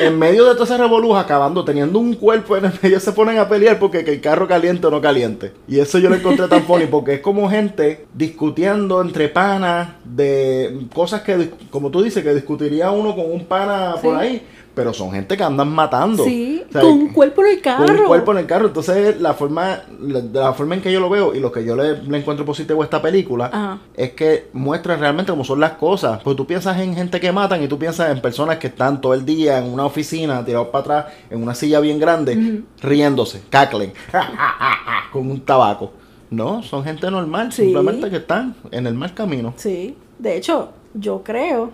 en 0.00 0.18
medio 0.18 0.44
de 0.44 0.52
toda 0.52 0.64
esa 0.66 0.76
revoluja, 0.76 1.20
acabando 1.20 1.64
teniendo 1.64 1.98
un 1.98 2.12
cuerpo 2.14 2.54
en 2.58 2.66
el 2.66 2.72
medio, 2.82 3.00
se 3.00 3.12
ponen 3.12 3.38
a 3.38 3.48
pelear 3.48 3.78
porque 3.78 4.04
que 4.04 4.12
el 4.12 4.20
carro 4.20 4.46
caliente 4.46 4.86
o 4.86 4.90
no 4.90 5.00
caliente. 5.00 5.52
Y 5.66 5.80
eso 5.80 5.98
yo 5.98 6.10
lo 6.10 6.16
encontré 6.16 6.46
tan 6.46 6.62
funny 6.64 6.84
porque 6.86 7.14
es 7.14 7.20
como 7.20 7.48
gente 7.48 8.04
discutiendo 8.14 9.00
entre 9.00 9.28
panas 9.30 9.88
de 10.04 10.78
cosas 10.94 11.22
que, 11.22 11.50
como 11.70 11.90
tú 11.90 12.02
dices, 12.02 12.22
que 12.22 12.34
discutiría 12.34 12.90
uno 12.90 13.14
con 13.16 13.30
un 13.32 13.46
pana 13.46 13.94
por 14.02 14.18
Sí. 14.18 14.20
ahí. 14.20 14.46
Pero 14.74 14.94
son 14.94 15.10
gente 15.12 15.36
que 15.36 15.42
andan 15.44 15.68
matando. 15.70 16.24
Sí, 16.24 16.62
O 16.68 16.72
sea, 16.72 16.80
con 16.80 16.92
un 16.92 17.08
cuerpo 17.12 17.44
en 17.44 17.50
el 17.52 17.60
carro. 17.60 17.84
con 17.86 17.96
un 17.98 18.04
cuerpo 18.06 18.32
en 18.32 18.38
el 18.38 18.46
carro. 18.46 18.66
Entonces, 18.68 19.20
la 19.20 19.34
forma, 19.34 19.82
la, 20.00 20.52
forma 20.54 20.74
en 20.76 20.80
que 20.80 20.90
yo 20.90 20.98
lo 20.98 21.10
veo 21.10 21.34
y 21.34 21.40
lo 21.40 21.52
que 21.52 21.62
yo 21.62 21.76
le, 21.76 21.98
le 22.02 22.18
encuentro 22.18 22.46
positivo 22.46 22.80
a 22.80 22.84
esta 22.84 23.02
película 23.02 23.50
Ajá. 23.52 23.78
es 23.94 24.12
que 24.12 24.48
muestra 24.54 24.96
realmente 24.96 25.30
cómo 25.30 25.44
son 25.44 25.60
las 25.60 25.72
cosas. 25.72 26.20
Pues 26.24 26.36
tú 26.36 26.46
piensas 26.46 26.80
en 26.80 26.94
gente 26.94 27.20
que 27.20 27.30
matan 27.32 27.62
y 27.62 27.68
tú 27.68 27.78
piensas 27.78 28.10
en 28.10 28.22
personas 28.22 28.56
que 28.56 28.68
están 28.68 29.00
todo 29.02 29.12
el 29.12 29.26
día 29.26 29.58
en 29.58 29.64
una 29.70 29.84
oficina, 29.84 30.42
tirados 30.44 30.68
para 30.68 30.80
atrás, 31.00 31.14
en 31.28 31.42
una 31.42 31.54
silla 31.54 31.78
bien 31.80 31.98
grande, 32.00 32.62
riéndose, 32.80 33.42
caclen, 33.50 33.92
con 35.12 35.30
un 35.30 35.40
tabaco. 35.42 35.92
No, 36.30 36.62
son 36.62 36.82
gente 36.82 37.10
normal, 37.10 37.52
Sí. 37.52 37.64
simplemente 37.64 38.08
que 38.08 38.16
están 38.16 38.54
en 38.70 38.86
el 38.86 38.94
mal 38.94 39.12
camino. 39.12 39.52
Sí, 39.56 39.94
de 40.18 40.36
hecho, 40.38 40.70
yo 40.94 41.22
creo, 41.22 41.70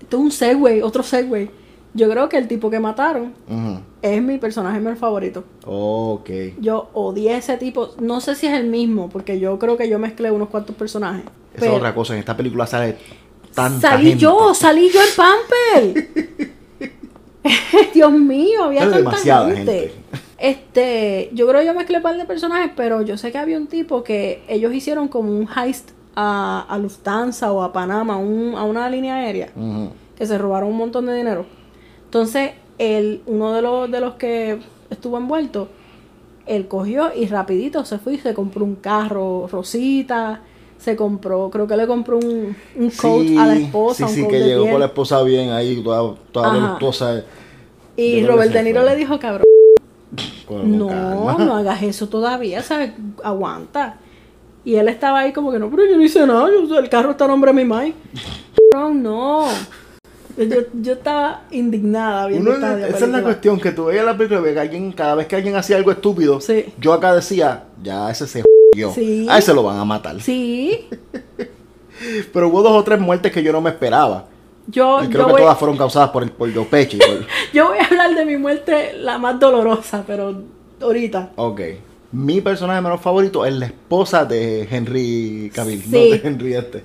esto 0.00 0.16
es 0.18 0.22
un 0.22 0.30
segue, 0.30 0.82
otro 0.84 1.02
segue. 1.02 1.50
Yo 1.96 2.08
creo 2.10 2.28
que 2.28 2.36
el 2.38 2.46
tipo 2.46 2.68
que 2.70 2.78
mataron 2.78 3.32
es 4.02 4.22
mi 4.22 4.38
personaje 4.38 4.78
menos 4.80 4.98
favorito. 4.98 5.42
Ok. 5.64 6.30
Yo 6.60 6.90
odié 6.92 7.34
a 7.34 7.38
ese 7.38 7.56
tipo, 7.56 7.90
no 7.98 8.20
sé 8.20 8.34
si 8.34 8.46
es 8.46 8.52
el 8.52 8.66
mismo, 8.68 9.08
porque 9.08 9.40
yo 9.40 9.58
creo 9.58 9.76
que 9.76 9.88
yo 9.88 9.98
mezclé 9.98 10.30
unos 10.30 10.48
cuantos 10.50 10.76
personajes. 10.76 11.24
Esa 11.54 11.66
es 11.66 11.72
otra 11.72 11.94
cosa. 11.94 12.12
En 12.12 12.18
esta 12.20 12.36
película 12.36 12.66
sale 12.66 12.96
tanta 13.54 13.92
salí 13.92 14.08
gente. 14.10 14.22
yo, 14.22 14.52
salí 14.54 14.90
yo 14.90 15.00
el 15.00 15.08
pamper. 15.16 16.08
Dios 17.94 18.12
mío, 18.12 18.64
había 18.64 18.80
tanta 18.80 18.96
demasiada 18.98 19.46
gente. 19.54 19.72
gente. 19.72 19.94
Este, 20.38 21.30
yo 21.32 21.46
creo 21.48 21.60
que 21.60 21.66
yo 21.66 21.74
mezclé 21.74 21.96
un 21.98 22.02
par 22.02 22.16
de 22.16 22.24
personajes, 22.26 22.70
pero 22.76 23.00
yo 23.02 23.16
sé 23.16 23.32
que 23.32 23.38
había 23.38 23.56
un 23.56 23.68
tipo 23.68 24.02
que 24.04 24.42
ellos 24.48 24.72
hicieron 24.74 25.08
como 25.08 25.30
un 25.30 25.48
heist 25.48 25.90
a, 26.14 26.66
a 26.68 26.78
Lufthansa 26.78 27.52
o 27.52 27.62
a 27.62 27.72
Panamá, 27.72 28.16
un- 28.18 28.54
a 28.56 28.64
una 28.64 28.88
línea 28.90 29.16
aérea. 29.16 29.50
Que 30.16 30.26
se 30.26 30.36
robaron 30.38 30.68
un 30.70 30.76
montón 30.76 31.06
de 31.06 31.14
dinero. 31.14 31.46
Entonces, 32.06 32.52
el, 32.78 33.22
uno 33.26 33.52
de 33.52 33.62
los, 33.62 33.90
de 33.90 34.00
los 34.00 34.14
que 34.14 34.58
estuvo 34.90 35.16
envuelto, 35.18 35.68
él 36.46 36.68
cogió 36.68 37.10
y 37.14 37.26
rapidito 37.26 37.84
se 37.84 37.98
fue 37.98 38.14
y 38.14 38.18
se 38.18 38.32
compró 38.34 38.64
un 38.64 38.76
carro 38.76 39.48
rosita, 39.50 40.40
se 40.78 40.94
compró, 40.94 41.50
creo 41.50 41.66
que 41.66 41.76
le 41.76 41.86
compró 41.86 42.18
un, 42.18 42.54
un 42.76 42.90
coat 42.90 43.26
Sí, 43.26 43.36
a 43.38 43.46
la 43.46 43.56
esposa, 43.56 43.96
Sí, 44.06 44.10
un 44.10 44.14
sí, 44.14 44.20
coat 44.22 44.30
que 44.30 44.38
de 44.38 44.44
llegó 44.46 44.62
piel. 44.62 44.72
con 44.74 44.80
la 44.80 44.86
esposa 44.86 45.22
bien 45.22 45.50
ahí, 45.50 45.82
toda, 45.82 46.14
toda 46.32 46.48
voluptuosa. 46.54 47.24
Y 47.96 48.24
Robert 48.24 48.52
De 48.52 48.62
Niro 48.62 48.82
le 48.84 48.94
dijo, 48.94 49.18
cabrón, 49.18 49.44
no, 50.64 50.88
calma. 50.88 51.44
no 51.44 51.56
hagas 51.56 51.82
eso 51.82 52.08
todavía, 52.08 52.62
¿sabes? 52.62 52.92
Aguanta. 53.24 53.96
Y 54.64 54.76
él 54.76 54.88
estaba 54.88 55.20
ahí 55.20 55.32
como 55.32 55.50
que 55.50 55.58
no, 55.58 55.70
pero 55.70 55.84
yo 55.88 55.96
no 55.96 56.02
hice 56.02 56.26
nada, 56.26 56.48
yo- 56.48 56.78
el 56.78 56.88
carro 56.88 57.12
está 57.12 57.24
a 57.24 57.28
nombre 57.28 57.52
de 57.52 57.64
mi 57.64 57.74
Mike. 57.74 57.94
No, 58.74 58.92
no. 58.94 59.46
Yo, 60.36 60.56
yo 60.82 60.92
estaba 60.92 61.44
indignada 61.50 62.26
viendo 62.26 62.50
Uno- 62.54 62.66
esta 62.76 62.88
esa 62.88 63.04
es 63.06 63.10
la 63.10 63.22
cuestión, 63.22 63.58
que 63.58 63.72
tú 63.72 63.86
veías 63.86 64.04
la 64.04 64.16
película 64.16 64.42
que 64.42 64.58
alguien, 64.60 64.92
cada 64.92 65.14
vez 65.14 65.26
que 65.26 65.36
alguien 65.36 65.56
hacía 65.56 65.76
algo 65.76 65.90
estúpido, 65.90 66.40
Sí. 66.40 66.66
yo 66.78 66.92
acá 66.92 67.14
decía, 67.14 67.64
ya 67.82 68.10
ese 68.10 68.26
se 68.26 68.42
yo. 68.76 68.92
Sí. 68.92 69.26
A 69.30 69.38
ese 69.38 69.54
lo 69.54 69.62
van 69.62 69.78
a 69.78 69.84
matar. 69.86 70.20
Sí, 70.20 70.88
Pero 72.32 72.48
hubo 72.48 72.62
dos 72.62 72.72
o 72.72 72.84
tres 72.84 73.00
muertes 73.00 73.32
que 73.32 73.42
yo 73.42 73.52
no 73.52 73.60
me 73.62 73.70
esperaba. 73.70 74.26
yo, 74.66 75.02
Y 75.02 75.06
creo 75.08 75.20
yo, 75.22 75.26
que 75.28 75.32
voy, 75.32 75.40
todas 75.42 75.58
fueron 75.58 75.78
causadas 75.78 76.10
por 76.10 76.22
el 76.22 76.30
por 76.30 76.50
Pesci. 76.66 76.98
por- 76.98 77.26
yo 77.54 77.68
voy 77.68 77.78
a 77.78 77.86
hablar 77.86 78.14
de 78.14 78.26
mi 78.26 78.36
muerte 78.36 78.92
la 78.98 79.16
más 79.18 79.40
dolorosa, 79.40 80.04
pero 80.06 80.42
ahorita. 80.80 81.30
ok. 81.36 81.60
Mi 82.12 82.40
personaje 82.40 82.80
menos 82.80 83.00
favorito 83.00 83.44
es 83.46 83.54
la 83.54 83.66
esposa 83.66 84.24
de 84.24 84.68
Henry 84.70 85.50
Cavill, 85.54 85.82
no 85.90 85.98
Sí. 85.98 86.10
de 86.10 86.20
Henry 86.22 86.54
este. 86.54 86.84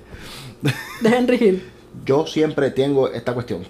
De 1.00 1.08
Henry 1.16 1.36
Hill. 1.36 1.62
Yo 2.04 2.26
siempre 2.26 2.70
tengo 2.70 3.08
esta 3.08 3.34
cuestión. 3.34 3.62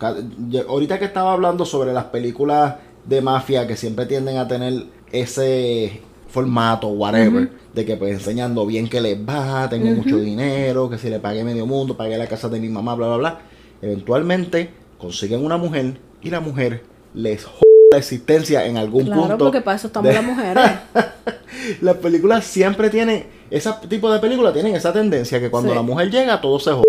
Ahorita 0.69 0.99
que 0.99 1.05
estaba 1.05 1.33
hablando 1.33 1.65
sobre 1.65 1.93
las 1.93 2.05
películas 2.05 2.77
de 3.05 3.21
mafia 3.21 3.67
que 3.67 3.77
siempre 3.77 4.07
tienden 4.07 4.37
a 4.39 4.47
tener 4.49 4.85
ese 5.11 6.01
formato, 6.29 6.89
whatever, 6.89 7.51
de 7.75 7.85
que 7.85 7.97
pues 7.97 8.13
enseñan 8.13 8.55
lo 8.55 8.65
bien 8.65 8.89
que 8.89 9.01
les 9.01 9.19
va, 9.19 9.69
tengo 9.69 9.87
mucho 9.91 10.17
dinero, 10.19 10.89
que 10.89 10.97
si 10.99 11.11
le 11.11 11.19
pagué 11.21 11.45
medio 11.45 11.67
mundo, 11.67 11.97
pagué 11.97 12.17
la 12.17 12.27
casa 12.27 12.49
de 12.49 12.59
mi 12.61 12.69
mamá, 12.69 12.95
bla, 12.95 13.07
bla, 13.09 13.17
bla. 13.17 13.39
Eventualmente 13.83 14.71
consiguen 14.99 15.45
una 15.45 15.57
mujer 15.59 15.99
y 16.23 16.31
la 16.31 16.41
mujer 16.41 16.85
les 17.15 17.45
jode 17.45 17.61
la 17.91 17.99
existencia 17.99 18.65
en 18.65 18.79
algún 18.79 19.05
Claro, 19.05 19.21
punto. 19.23 19.39
porque 19.39 19.61
para 19.61 19.77
eso 19.77 19.89
estamos 19.89 20.09
de- 20.09 20.15
las 20.15 20.25
mujeres. 20.25 20.65
Las 21.83 21.97
películas 21.97 22.45
siempre 22.45 22.89
tienen, 22.89 23.27
ese 23.51 23.71
tipo 23.89 24.11
de 24.11 24.19
películas 24.19 24.53
tienen 24.55 24.75
esa 24.75 24.93
tendencia 24.93 25.39
que 25.39 25.51
cuando 25.51 25.69
Sí. 25.71 25.77
la 25.77 25.83
mujer 25.83 26.11
llega 26.11 26.41
todo 26.41 26.59
se 26.59 26.71
jode. 26.73 26.83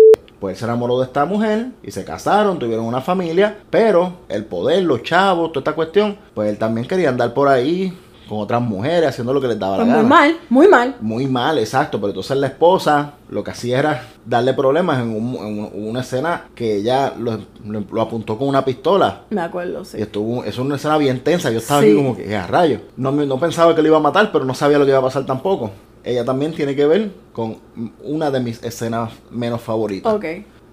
Pues 0.44 0.56
él 0.56 0.58
se 0.58 0.64
enamoró 0.66 0.98
de 0.98 1.06
esta 1.06 1.24
mujer 1.24 1.68
y 1.82 1.90
se 1.90 2.04
casaron, 2.04 2.58
tuvieron 2.58 2.84
una 2.84 3.00
familia, 3.00 3.56
pero 3.70 4.12
el 4.28 4.44
poder, 4.44 4.82
los 4.82 5.02
chavos, 5.02 5.52
toda 5.52 5.62
esta 5.62 5.72
cuestión, 5.74 6.18
pues 6.34 6.50
él 6.50 6.58
también 6.58 6.86
quería 6.86 7.08
andar 7.08 7.32
por 7.32 7.48
ahí 7.48 7.96
con 8.28 8.40
otras 8.40 8.60
mujeres 8.60 9.08
haciendo 9.08 9.32
lo 9.32 9.40
que 9.40 9.48
les 9.48 9.58
daba 9.58 9.76
Pues 9.76 9.86
la 9.88 9.94
muy 9.94 10.02
gana. 10.02 10.08
mal, 10.14 10.36
muy 10.50 10.68
mal. 10.68 10.96
Muy 11.00 11.26
mal, 11.26 11.58
exacto, 11.58 11.98
pero 11.98 12.08
entonces 12.10 12.36
la 12.36 12.48
esposa 12.48 13.12
lo 13.30 13.42
que 13.42 13.52
hacía 13.52 13.78
era 13.78 14.06
darle 14.26 14.52
problemas 14.52 15.00
en, 15.00 15.16
un- 15.16 15.34
en 15.36 15.58
un- 15.60 15.88
una 15.88 16.00
escena 16.00 16.44
que 16.54 16.76
ella 16.76 17.14
lo, 17.18 17.38
lo- 17.64 17.84
lo 17.90 18.02
apuntó 18.02 18.36
con 18.36 18.46
una 18.46 18.62
pistola. 18.66 19.22
Me 19.30 19.40
acuerdo, 19.40 19.80
Y 19.80 19.84
sí. 19.86 19.96
estuvo, 20.02 20.44
es 20.44 20.58
una 20.58 20.76
escena 20.76 20.98
bien 20.98 21.20
tensa. 21.20 21.50
Yo 21.50 21.56
estaba 21.58 21.80
Sí. 21.80 21.86
aquí 21.86 21.96
como 21.96 22.14
que, 22.14 22.30
"Eh, 22.30 22.36
a 22.36 22.46
rayo. 22.46 22.80
No, 22.98 23.12
no 23.12 23.40
pensaba 23.40 23.74
que 23.74 23.80
lo 23.80 23.88
iba 23.88 23.96
a 23.96 24.00
matar, 24.00 24.30
pero 24.30 24.44
no 24.44 24.52
sabía 24.52 24.78
lo 24.78 24.84
que 24.84 24.90
iba 24.90 24.98
a 25.00 25.02
pasar 25.02 25.24
tampoco. 25.24 25.70
Ella 26.04 26.24
también 26.24 26.52
tiene 26.52 26.76
que 26.76 26.86
ver 26.86 27.10
con 27.32 27.56
una 28.02 28.30
de 28.30 28.40
mis 28.40 28.62
escenas 28.62 29.12
menos 29.30 29.60
favoritas. 29.62 30.12
Ok. 30.12 30.24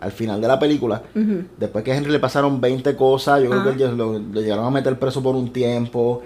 Al 0.01 0.11
final 0.11 0.41
de 0.41 0.47
la 0.47 0.57
película, 0.59 1.03
después 1.57 1.83
que 1.83 1.91
a 1.91 1.95
Henry 1.97 2.11
le 2.11 2.19
pasaron 2.19 2.59
20 2.59 2.95
cosas, 2.95 3.41
yo 3.43 3.49
creo 3.49 3.61
Ah. 3.61 3.75
que 3.77 3.83
lo, 3.95 4.17
lo 4.19 4.41
llegaron 4.41 4.65
a 4.65 4.71
meter 4.71 4.97
preso 4.97 5.21
por 5.21 5.35
un 5.35 5.53
tiempo. 5.53 6.21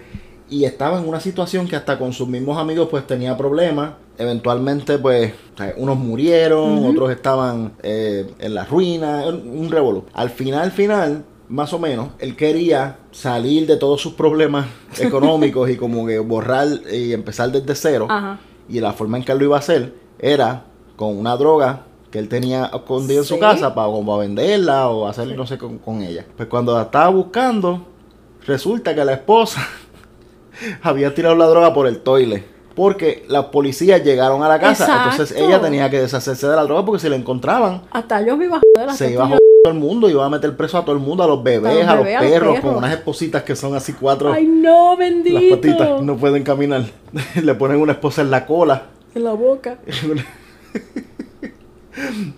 Y 0.50 0.64
estaba 0.64 1.00
en 1.00 1.08
una 1.10 1.20
situación 1.20 1.68
que 1.68 1.76
hasta 1.76 1.98
con 2.00 2.14
sus 2.14 2.28
mismos 2.28 2.58
amigos 2.58 2.88
pues 2.90 3.06
tenía 3.06 3.36
problemas. 3.36 3.94
Eventualmente 4.18 4.98
pues 4.98 5.34
unos 5.78 5.98
murieron, 5.98 6.86
otros 6.86 7.12
estaban 7.12 7.74
eh, 7.84 8.32
en 8.40 8.54
la 8.56 8.64
ruina, 8.66 9.26
un 9.28 9.58
un 9.60 9.70
revolú. 9.72 10.06
Al 10.14 10.30
final, 10.30 10.72
final, 10.72 11.26
más 11.50 11.74
o 11.74 11.80
menos, 11.80 12.10
él 12.20 12.36
quería 12.38 12.98
salir 13.12 13.68
de 13.68 13.76
todos 13.78 14.00
sus 14.02 14.14
problemas 14.14 14.68
económicos 15.00 15.70
y 15.70 15.76
como 15.76 16.06
que 16.08 16.20
borrar 16.20 16.68
y 16.94 17.12
empezar 17.12 17.52
desde 17.52 17.76
cero. 17.76 18.08
Ajá. 18.10 18.40
Y 18.70 18.80
la 18.80 18.94
forma 18.94 19.18
en 19.18 19.24
que 19.24 19.32
él 19.32 19.38
lo 19.40 19.46
iba 19.46 19.56
a 19.56 19.60
hacer 19.60 19.94
era 20.20 20.64
con 20.96 21.18
una 21.18 21.36
droga 21.38 21.84
que 22.12 22.20
él 22.20 22.30
tenía 22.30 22.66
escondida 22.74 23.20
en 23.20 23.26
su 23.26 23.38
casa 23.38 23.76
para, 23.76 23.90
para 23.92 24.18
venderla 24.20 24.88
o 24.90 25.08
hacer 25.08 25.36
no 25.36 25.46
sé 25.46 25.58
con, 25.58 25.78
con 25.80 26.02
ella. 26.02 26.26
Pues 26.38 26.48
cuando 26.48 26.74
la 26.76 26.84
estaba 26.84 27.10
buscando, 27.10 27.86
resulta 28.46 28.96
que 28.96 29.04
la 29.04 29.14
esposa 29.14 29.62
había 30.82 31.14
tirado 31.14 31.36
la 31.36 31.48
droga 31.48 31.74
por 31.74 31.88
el 31.88 32.00
toile. 32.00 32.44
Porque 32.76 33.26
las 33.30 33.46
policías 33.46 34.04
llegaron 34.04 34.44
a 34.44 34.50
la 34.50 34.60
casa, 34.60 35.04
entonces 35.06 35.38
ella 35.38 35.62
tenía 35.62 35.90
que 35.90 36.02
deshacerse 36.02 36.46
de 36.48 36.58
la 36.58 36.64
droga 36.64 36.84
porque 36.84 37.00
si 37.00 37.08
la 37.08 37.16
encontraban, 37.16 37.84
Hasta 37.92 38.22
yo 38.22 38.36
me 38.36 38.46
iba 38.46 38.58
a 38.58 38.60
joder. 38.60 38.90
hasta 38.90 39.06
se 39.06 39.14
iba 39.14 39.24
a 39.24 39.28
joder 39.28 39.40
todo 39.66 39.74
el 39.74 39.80
mundo, 39.80 40.08
iba 40.08 40.24
a 40.24 40.30
meter 40.30 40.56
preso 40.56 40.78
a 40.78 40.86
todo 40.86 40.96
el 40.96 41.02
mundo, 41.02 41.24
a 41.24 41.28
los 41.28 41.42
bebés, 41.42 41.88
A 41.88 41.96
los 41.96 42.06
perros, 42.06 42.60
con 42.60 42.76
unas 42.76 42.94
espositas 42.94 43.42
que 43.42 43.56
son 43.56 43.74
así 43.74 43.94
cuatro. 43.94 44.32
Ay, 44.32 44.46
no, 44.46 44.92
las 44.92 45.00
bendito. 45.00 45.56
patitas, 45.56 46.04
no 46.04 46.18
pueden 46.18 46.44
caminar. 46.44 46.84
Le 47.42 47.56
ponen 47.56 47.82
una 47.82 47.94
esposa 47.94 48.22
en 48.22 48.30
la 48.30 48.46
cola. 48.46 48.84
En 49.16 49.24
la 49.24 49.34
boca. 49.34 49.80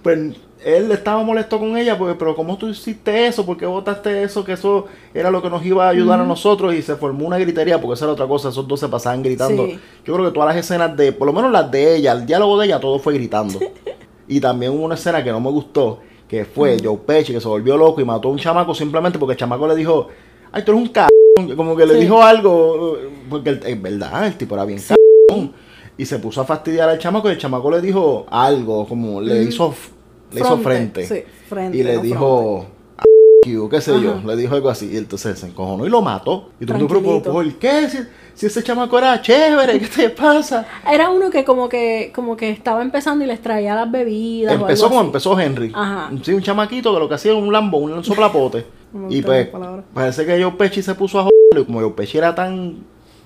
pues 0.03 0.19
él 0.63 0.89
estaba 0.89 1.21
molesto 1.21 1.59
con 1.59 1.75
ella, 1.75 1.97
porque, 1.97 2.15
pero 2.17 2.33
¿cómo 2.33 2.57
tú 2.57 2.69
hiciste 2.69 3.27
eso? 3.27 3.45
¿Por 3.45 3.57
qué 3.57 3.65
votaste 3.65 4.23
eso? 4.23 4.45
Que 4.45 4.53
eso 4.53 4.85
era 5.13 5.29
lo 5.29 5.41
que 5.41 5.49
nos 5.49 5.65
iba 5.65 5.85
a 5.85 5.89
ayudar 5.89 6.21
a 6.21 6.25
nosotros 6.25 6.75
y 6.75 6.81
se 6.81 6.95
formó 6.95 7.27
una 7.27 7.37
gritería, 7.37 7.81
porque 7.81 7.95
esa 7.95 8.05
era 8.05 8.13
otra 8.13 8.25
cosa, 8.25 8.47
esos 8.47 8.65
dos 8.65 8.79
se 8.79 8.87
pasaban 8.87 9.21
gritando. 9.21 9.65
Sí. 9.65 9.77
Yo 10.05 10.13
creo 10.13 10.27
que 10.27 10.31
todas 10.31 10.55
las 10.55 10.63
escenas 10.63 10.95
de, 10.95 11.11
por 11.11 11.27
lo 11.27 11.33
menos 11.33 11.51
las 11.51 11.69
de 11.69 11.97
ella, 11.97 12.13
el 12.13 12.25
diálogo 12.25 12.57
de 12.57 12.67
ella, 12.67 12.79
todo 12.79 12.99
fue 12.99 13.15
gritando. 13.15 13.59
y 14.29 14.39
también 14.39 14.71
hubo 14.71 14.85
una 14.85 14.95
escena 14.95 15.21
que 15.21 15.31
no 15.31 15.41
me 15.41 15.49
gustó, 15.49 15.99
que 16.27 16.45
fue 16.45 16.77
Joe 16.83 16.97
Pesci, 17.05 17.33
que 17.33 17.39
se 17.41 17.47
volvió 17.47 17.77
loco 17.77 18.01
y 18.01 18.05
mató 18.05 18.27
a 18.27 18.31
un 18.31 18.37
chamaco 18.37 18.73
simplemente 18.75 19.17
porque 19.17 19.33
el 19.33 19.37
chamaco 19.39 19.67
le 19.67 19.75
dijo, 19.75 20.07
ay, 20.51 20.63
tú 20.63 20.71
eres 20.71 20.83
un 20.83 20.89
cabrón, 20.89 21.55
como 21.55 21.75
que 21.75 21.85
le 21.85 21.93
Sí. 21.95 21.99
dijo 22.01 22.21
algo, 22.21 22.97
porque 23.29 23.49
el- 23.51 23.61
es 23.65 23.81
verdad, 23.81 24.27
el 24.27 24.35
tipo 24.37 24.55
era 24.55 24.65
bien 24.65 24.79
Sí. 24.79 24.93
cabrón. 25.29 25.53
Y 25.97 26.05
se 26.05 26.19
puso 26.19 26.41
a 26.41 26.45
fastidiar 26.45 26.89
al 26.89 26.99
chamaco 26.99 27.27
y 27.29 27.31
el 27.31 27.37
chamaco 27.37 27.71
le 27.71 27.81
dijo 27.81 28.25
algo, 28.29 28.87
como 28.87 29.21
le 29.21 29.43
hizo 29.43 29.73
le 30.31 30.41
hizo 30.41 30.57
frente. 30.57 31.05
Sí, 31.07 31.23
frente. 31.47 31.77
y 31.77 31.83
le 31.83 31.95
no 31.95 32.01
dijo, 32.01 32.65
you, 33.45 33.69
qué 33.69 33.79
sé 33.79 33.99
yo. 34.01 34.19
Le 34.25 34.35
dijo 34.35 34.55
algo 34.55 34.69
así. 34.69 34.89
Y 34.91 34.97
entonces 34.97 35.39
se 35.39 35.47
encojonó 35.47 35.85
y 35.85 35.89
lo 35.89 36.01
mató. 36.01 36.49
Y 36.59 36.65
tú, 36.65 36.73
pero 36.73 36.87
Tranquilito. 36.89 37.31
¿por 37.31 37.53
qué? 37.53 37.87
Si, 38.37 38.45
ese 38.45 38.61
chamaco 38.61 38.99
era 38.99 39.19
chévere, 39.19 39.79
¿qué 39.79 39.87
te 39.87 40.09
pasa? 40.11 40.63
Era 40.87 41.09
uno 41.09 41.31
que 41.31 41.43
como 41.43 41.67
que 41.67 42.11
como 42.13 42.37
que 42.37 42.51
estaba 42.51 42.83
empezando 42.83 43.25
y 43.25 43.27
les 43.27 43.41
traía 43.41 43.73
las 43.73 43.89
bebidas. 43.91 44.53
o 44.55 44.59
Empezó 44.61 44.85
algo 44.85 44.89
como 44.89 44.99
así. 44.99 45.07
empezó 45.07 45.39
Henry. 45.39 45.71
Ajá. 45.73 46.11
Sí, 46.21 46.33
un 46.33 46.43
chamaquito 46.43 46.93
que 46.93 46.99
lo 46.99 47.09
que 47.09 47.15
hacía 47.15 47.31
era 47.31 47.39
un 47.41 47.51
lambo, 47.51 47.79
un 47.79 48.03
soplapote. 48.03 48.65
Y 49.09 49.21
pues, 49.21 49.49
parece 49.93 50.25
que 50.25 50.41
Joe 50.41 50.53
Pesci 50.53 50.81
se 50.81 50.95
puso 50.95 51.19
a 51.19 51.23
joder. 51.23 51.61
Y 51.61 51.65
como 51.65 51.81
Joe 51.81 51.91
Pesci 51.91 52.19
era 52.19 52.33
tan. 52.33 52.77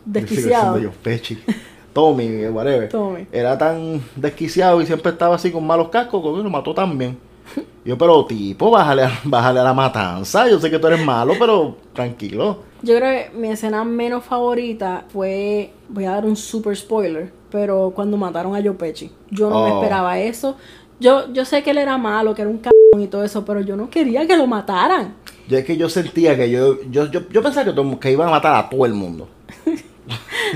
Desquiciado. 0.06 0.74
Joe 0.74 0.90
Pesci. 1.04 1.38
Tommy, 1.94 2.48
whatever. 2.48 2.90
Tommy. 2.90 3.28
Era 3.32 3.58
tan 3.58 4.02
desquiciado 4.16 4.82
y 4.82 4.86
siempre 4.86 5.12
estaba 5.12 5.36
así 5.36 5.52
con 5.52 5.68
malos 5.68 5.90
cascos 5.90 6.22
que 6.22 6.44
lo 6.44 6.50
mató 6.50 6.74
también. 6.74 7.18
Yo, 7.84 7.98
pero 7.98 8.26
tipo, 8.26 8.70
bájale 8.70 9.04
a, 9.04 9.20
bájale 9.24 9.60
a 9.60 9.64
la 9.64 9.74
matanza. 9.74 10.48
Yo 10.50 10.60
sé 10.60 10.70
que 10.70 10.80
tú 10.80 10.88
eres 10.88 11.04
malo, 11.04 11.34
pero 11.40 11.76
tranquilo. 11.94 12.60
Yo 12.84 12.96
creo 12.98 13.10
que 13.32 13.38
mi 13.38 13.50
escena 13.50 13.84
menos 13.84 14.24
favorita 14.24 15.06
fue, 15.10 15.72
voy 15.90 16.06
a 16.06 16.12
dar 16.12 16.26
un 16.26 16.36
super 16.36 16.76
spoiler, 16.76 17.32
pero 17.52 17.92
cuando 17.96 18.18
mataron 18.18 18.56
a 18.56 18.62
Joe 18.62 18.74
Pesci. 18.74 19.12
Yo 19.30 19.50
no 19.50 19.66
me 19.66 19.72
Oh. 19.72 19.76
esperaba 19.82 20.20
eso. 20.20 20.58
Yo, 21.00 21.32
yo 21.34 21.46
sé 21.46 21.64
que 21.64 21.72
él 21.72 21.80
era 21.80 21.98
malo, 21.98 22.34
que 22.36 22.42
era 22.44 22.50
un 22.52 22.58
cabrón 22.60 23.02
y 23.02 23.08
todo 23.08 23.24
eso, 23.24 23.44
pero 23.46 23.62
yo 23.62 23.76
no 23.76 23.90
quería 23.90 24.28
que 24.28 24.38
lo 24.38 24.46
mataran. 24.48 25.16
Yo 25.48 25.58
es 25.58 25.66
que 25.66 25.76
yo 25.78 25.90
sentía 25.90 26.36
que 26.36 26.50
yo, 26.52 26.78
yo, 26.92 27.10
yo, 27.10 27.22
yo 27.30 27.42
pensaba 27.42 27.66
que, 27.66 27.74
todo- 27.74 28.00
que 28.00 28.12
iban 28.12 28.28
a 28.28 28.32
matar 28.32 28.56
a 28.56 28.70
todo 28.70 28.86
el 28.86 28.94
mundo. 28.94 29.28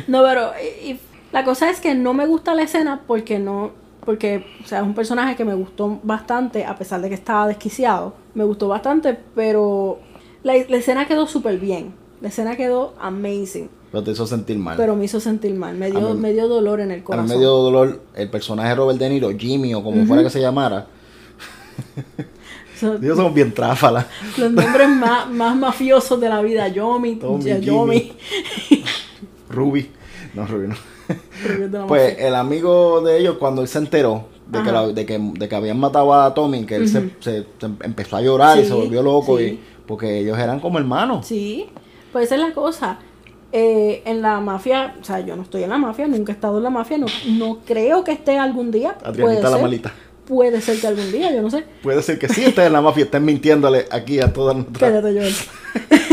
No, 0.07 0.23
pero 0.23 0.51
y- 0.83 0.91
y 0.91 0.99
la 1.31 1.43
cosa 1.43 1.69
es 1.69 1.79
que 1.79 1.95
no 1.95 2.13
me 2.13 2.25
gusta 2.27 2.53
la 2.53 2.63
escena 2.63 3.01
porque 3.07 3.39
no, 3.39 3.71
porque, 4.05 4.45
o 4.63 4.67
sea, 4.67 4.79
es 4.79 4.85
un 4.85 4.93
personaje 4.93 5.35
que 5.35 5.43
me 5.45 5.53
gustó 5.55 5.99
bastante, 6.03 6.63
a 6.65 6.75
pesar 6.77 7.01
de 7.01 7.09
que 7.09 7.15
estaba 7.15 7.47
desquiciado. 7.47 8.13
Me 8.33 8.43
gustó 8.43 8.67
bastante, 8.67 9.17
pero 9.35 9.99
la, 10.43 10.53
la 10.69 10.77
escena 10.77 11.07
quedó 11.07 11.27
súper 11.27 11.57
bien. 11.59 11.93
La 12.21 12.29
escena 12.29 12.55
quedó 12.55 12.93
amazing, 12.99 13.69
Pero 13.91 14.03
te 14.03 14.11
hizo 14.11 14.25
sentir 14.25 14.57
mal. 14.57 14.77
pero 14.77 14.95
me 14.95 15.05
hizo 15.05 15.19
sentir 15.19 15.53
mal. 15.53 15.75
Me 15.75 15.91
dio, 15.91 16.13
mí- 16.13 16.19
me 16.21 16.33
dio 16.33 16.47
dolor 16.47 16.79
en 16.79 16.91
el 16.91 16.97
a 16.97 16.99
mí 16.99 17.03
corazón. 17.03 17.29
me 17.29 17.37
dio 17.37 17.49
dolor 17.51 18.01
el 18.15 18.29
personaje 18.29 18.69
de 18.69 18.75
Robert 18.75 18.97
De 18.99 19.09
Niro, 19.09 19.29
Jimmy 19.37 19.73
o 19.73 19.83
como 19.83 20.05
fuera 20.05 20.23
que 20.23 20.29
se 20.29 20.39
llamara. 20.41 20.87
So- 22.79 22.95
Ellos 22.95 23.15
son 23.17 23.33
bien 23.33 23.53
tráfalas. 23.53 24.05
los 24.37 24.51
nombres 24.51 24.89
más, 24.89 25.29
más 25.29 25.55
mafiosos 25.55 26.19
de 26.19 26.27
la 26.27 26.41
vida, 26.41 26.67
Yomi, 26.67 27.15
Tommy. 27.15 27.61
Yomi. 27.61 28.11
Ruby. 29.49 29.89
No, 30.33 30.45
Ruby 30.45 30.67
no. 30.67 30.75
Pues 31.87 32.17
el 32.19 32.35
amigo 32.35 33.01
de 33.01 33.17
ellos, 33.19 33.37
cuando 33.39 33.61
él 33.61 33.67
se 33.67 33.77
enteró 33.79 34.25
de 34.47 34.61
que, 34.63 34.71
la- 34.71 34.87
de 34.87 35.05
que, 35.05 35.17
de 35.19 35.49
que 35.49 35.55
habían 35.55 35.79
matado 35.79 36.13
a 36.13 36.33
Tommy, 36.33 36.65
que 36.65 36.75
él 36.75 36.87
se, 36.87 37.11
se- 37.19 37.43
se 37.59 37.65
empezó 37.83 38.17
a 38.17 38.21
llorar 38.21 38.57
y 38.59 38.65
se 38.65 38.73
volvió 38.73 39.01
loco, 39.03 39.37
sí. 39.37 39.43
y, 39.43 39.59
porque 39.87 40.19
ellos 40.19 40.37
eran 40.37 40.59
como 40.59 40.77
hermanos. 40.79 41.25
Sí, 41.27 41.67
pues 42.11 42.25
esa 42.25 42.35
es 42.35 42.41
la 42.41 42.53
cosa. 42.53 42.99
Eh, 43.51 44.01
en 44.05 44.21
la 44.21 44.39
mafia, 44.41 44.95
o 44.99 45.03
sea, 45.03 45.19
yo 45.21 45.35
no 45.35 45.43
estoy 45.43 45.63
en 45.63 45.69
la 45.69 45.77
mafia, 45.77 46.07
nunca 46.07 46.31
he 46.31 46.35
estado 46.35 46.57
en 46.57 46.63
la 46.63 46.69
mafia, 46.69 46.97
no, 46.97 47.05
no 47.37 47.59
creo 47.65 48.03
que 48.03 48.11
esté 48.11 48.37
algún 48.37 48.69
día. 48.71 48.95
Puede 48.97 49.09
Adrianita 49.11 49.43
la 49.49 49.55
ser, 49.55 49.61
malita. 49.61 49.93
puede 50.27 50.59
ser 50.61 50.79
que 50.81 50.87
algún 50.87 51.11
día, 51.11 51.33
yo 51.33 51.41
no 51.41 51.49
sé. 51.49 51.63
Puede 51.81 52.01
ser 52.01 52.19
que 52.19 52.27
sí 52.27 52.43
estés 52.43 52.65
en 52.67 52.73
la 52.73 52.81
mafia, 52.81 53.05
estén 53.05 53.23
mintiéndole 53.23 53.85
aquí 53.91 54.19
a 54.19 54.33
todas 54.33 54.55
nuestras. 54.57 54.91
Cállate, 54.91 55.13
Joel. 55.13 55.33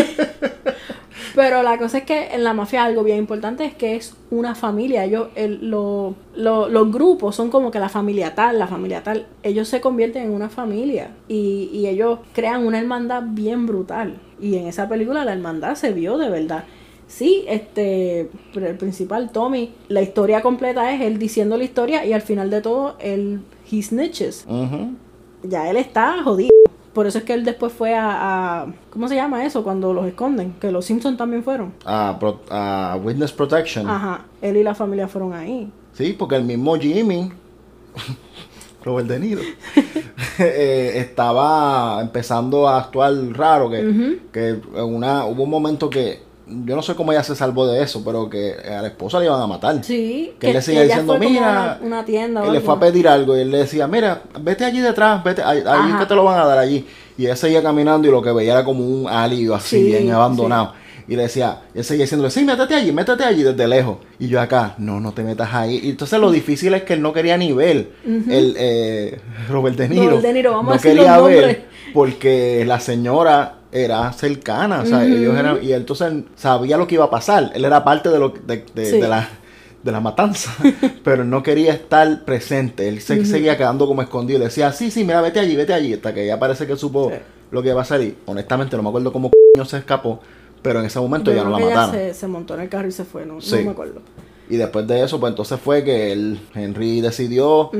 Pero 1.34 1.62
la 1.62 1.78
cosa 1.78 1.98
es 1.98 2.04
que 2.04 2.34
en 2.34 2.44
la 2.44 2.52
mafia 2.52 2.84
algo 2.84 3.02
bien 3.02 3.18
importante 3.18 3.64
es 3.64 3.74
que 3.74 3.96
es 3.96 4.14
una 4.30 4.54
familia. 4.54 5.04
Ellos, 5.04 5.28
el- 5.34 5.70
lo- 5.70 6.14
lo- 6.36 6.68
los 6.68 6.92
grupos 6.92 7.36
son 7.36 7.50
como 7.50 7.70
que 7.70 7.78
la 7.78 7.88
familia 7.88 8.34
tal, 8.34 8.58
la 8.58 8.66
familia 8.66 9.02
tal. 9.02 9.26
Ellos 9.42 9.68
se 9.68 9.80
convierten 9.80 10.24
en 10.24 10.30
una 10.32 10.48
familia 10.50 11.10
y, 11.28 11.70
y 11.72 11.86
ellos 11.86 12.18
crean 12.34 12.66
una 12.66 12.78
hermandad 12.78 13.22
bien 13.26 13.66
brutal. 13.66 14.14
Y 14.40 14.56
en 14.56 14.66
esa 14.66 14.88
película 14.88 15.24
la 15.24 15.32
hermandad 15.32 15.74
se 15.76 15.92
vio 15.92 16.18
de 16.18 16.28
verdad. 16.28 16.64
Sí, 17.06 17.44
este, 17.46 18.30
pero 18.54 18.66
el 18.68 18.76
principal, 18.76 19.30
Tommy, 19.32 19.72
la 19.88 20.00
historia 20.02 20.40
completa 20.40 20.94
es 20.94 21.00
él 21.02 21.18
diciendo 21.18 21.56
la 21.58 21.64
historia 21.64 22.06
y 22.06 22.12
al 22.14 22.22
final 22.22 22.48
de 22.50 22.60
todo, 22.62 22.96
él, 23.00 23.40
he 23.70 23.82
snitches 23.82 24.46
ya 25.42 25.68
él 25.70 25.76
está 25.76 26.22
jodido. 26.22 26.50
Por 26.92 27.06
eso 27.06 27.18
es 27.18 27.24
que 27.24 27.32
él 27.32 27.44
después 27.44 27.72
fue 27.72 27.94
a, 27.94 28.62
a- 28.62 28.66
¿cómo 28.90 29.08
se 29.08 29.14
llama 29.14 29.44
eso? 29.46 29.62
Cuando 29.64 29.94
los 29.94 30.06
esconden, 30.06 30.52
que 30.60 30.70
los 30.70 30.84
Simpsons 30.84 31.16
también 31.16 31.42
fueron. 31.42 31.72
a, 31.86 32.16
pro- 32.20 32.40
a 32.50 32.98
Witness 33.02 33.32
Protection. 33.32 33.88
Ajá, 33.88 34.26
él 34.42 34.56
y 34.58 34.62
la 34.62 34.74
familia 34.74 35.08
fueron 35.08 35.32
ahí. 35.32 35.72
Sí, 35.94 36.14
porque 36.18 36.36
el 36.36 36.44
mismo 36.44 36.76
Jimmy, 36.76 37.30
Robert 38.84 39.08
De 39.08 39.18
Niro, 39.20 39.40
eh, 40.38 40.92
estaba 40.96 42.00
empezando 42.02 42.68
a 42.68 42.78
actuar 42.78 43.14
raro, 43.32 43.70
que, 43.70 44.18
que 44.32 44.60
una, 44.82 45.24
hubo 45.26 45.44
un 45.44 45.50
momento 45.50 45.88
que, 45.88 46.20
yo 46.64 46.76
no 46.76 46.82
sé 46.82 46.94
cómo 46.94 47.12
ella 47.12 47.22
se 47.22 47.34
salvó 47.34 47.66
de 47.66 47.82
eso, 47.82 48.02
pero 48.04 48.28
que 48.28 48.54
a 48.54 48.82
la 48.82 48.88
esposa 48.88 49.18
le 49.18 49.26
iban 49.26 49.40
a 49.40 49.46
matar. 49.46 49.82
Sí, 49.84 50.32
Que 50.38 50.48
él 50.48 50.52
le 50.54 50.62
seguía 50.62 50.82
ella 50.84 50.96
diciendo, 50.96 51.18
"Mira", 51.18 51.40
una, 51.40 51.78
una 51.82 52.04
tienda 52.04 52.44
Él 52.46 52.52
le 52.52 52.60
fue 52.60 52.74
a 52.74 52.80
pedir 52.80 53.08
algo 53.08 53.36
y 53.36 53.40
él 53.40 53.50
le 53.50 53.58
decía, 53.58 53.86
mira, 53.86 54.22
vete 54.40 54.64
allí 54.64 54.80
detrás, 54.80 55.22
vete, 55.24 55.42
ahí, 55.42 55.58
es 55.58 55.96
que 55.96 56.06
te 56.06 56.14
lo 56.14 56.24
van 56.24 56.40
a 56.40 56.44
dar 56.44 56.58
allí. 56.58 56.86
Y 57.18 57.26
él 57.26 57.36
seguía 57.36 57.62
caminando 57.62 58.08
y 58.08 58.10
lo 58.10 58.22
que 58.22 58.32
veía 58.32 58.52
era 58.52 58.64
como 58.64 58.84
un 58.84 59.08
alivio 59.08 59.54
así, 59.54 59.76
Sí, 59.76 59.84
bien 59.84 60.10
abandonado. 60.10 60.74
Y 61.08 61.16
le 61.16 61.22
decía, 61.22 61.62
él 61.74 61.84
seguía 61.84 62.04
diciéndole, 62.04 62.30
sí, 62.30 62.44
métete 62.44 62.74
allí, 62.74 62.92
métete 62.92 63.24
allí 63.24 63.42
desde 63.42 63.66
lejos. 63.66 63.98
Y 64.18 64.28
yo 64.28 64.40
acá, 64.40 64.74
no, 64.78 65.00
no 65.00 65.12
te 65.12 65.22
metas 65.22 65.52
ahí. 65.52 65.80
Y 65.82 65.90
entonces 65.90 66.18
lo 66.18 66.30
difícil 66.30 66.72
es 66.74 66.82
que 66.84 66.94
él 66.94 67.02
no 67.02 67.12
quería 67.12 67.36
ni 67.36 67.52
ver 67.52 67.90
el 68.06 68.54
eh, 68.56 69.20
Robert 69.48 69.76
De 69.76 69.88
Niro. 69.88 70.04
Robert 70.06 70.22
De 70.22 70.32
Niro, 70.32 70.52
vamos 70.52 70.68
no 70.68 70.74
a 70.74 70.78
quería 70.78 71.20
ver 71.20 71.64
porque 71.92 72.64
la 72.66 72.80
señora 72.80 73.56
era 73.72 74.12
cercana, 74.12 74.82
o 74.82 74.86
sea, 74.86 75.04
ellos 75.04 75.36
eran, 75.36 75.58
y 75.64 75.72
entonces 75.72 76.12
sabía 76.36 76.76
lo 76.76 76.86
que 76.86 76.96
iba 76.96 77.04
a 77.06 77.10
pasar. 77.10 77.50
Él 77.54 77.64
era 77.64 77.82
parte 77.82 78.10
de, 78.10 78.18
lo, 78.18 78.28
de, 78.28 78.64
de- 78.74 78.86
Sí. 78.86 79.00
de 79.00 79.08
la 79.08 79.28
de 79.82 79.90
la 79.90 79.98
matanza, 79.98 80.54
pero 81.02 81.22
él 81.22 81.30
no 81.30 81.42
quería 81.42 81.72
estar 81.72 82.24
presente, 82.24 82.86
él 82.88 83.00
se 83.00 83.24
seguía 83.26 83.56
quedando 83.56 83.88
como 83.88 84.00
escondido, 84.00 84.38
le 84.38 84.44
decía, 84.44 84.70
sí, 84.72 84.92
sí, 84.92 85.02
mira, 85.02 85.20
vete 85.20 85.40
allí, 85.40 85.56
vete 85.56 85.72
allí, 85.74 85.94
hasta 85.94 86.14
que 86.14 86.24
ya 86.24 86.38
parece 86.38 86.68
que 86.68 86.76
supo 86.76 87.10
Sí. 87.10 87.16
lo 87.50 87.62
que 87.64 87.70
iba 87.70 87.82
a 87.82 87.84
salir. 87.84 88.16
Honestamente 88.26 88.76
no 88.76 88.84
me 88.84 88.90
acuerdo 88.90 89.12
cómo 89.12 89.30
coño 89.56 89.64
se 89.68 89.78
escapó, 89.78 90.20
pero 90.62 90.78
en 90.78 90.86
ese 90.86 91.00
momento 91.00 91.32
Yo 91.32 91.38
ya 91.38 91.42
no 91.42 91.50
la 91.50 91.58
mataron. 91.58 91.90
se, 91.90 92.14
se 92.14 92.28
montó 92.28 92.54
en 92.54 92.60
el 92.60 92.68
carro 92.68 92.86
y 92.86 92.92
se 92.92 93.04
fue, 93.04 93.26
no, 93.26 93.40
Sí. 93.40 93.56
no 93.56 93.62
me 93.64 93.70
acuerdo. 93.72 94.02
Y 94.52 94.58
después 94.58 94.86
de 94.86 95.02
eso, 95.02 95.18
pues 95.18 95.30
entonces 95.30 95.58
fue 95.58 95.82
que 95.82 96.12
el 96.12 96.38
Henry 96.54 97.00
decidió 97.00 97.70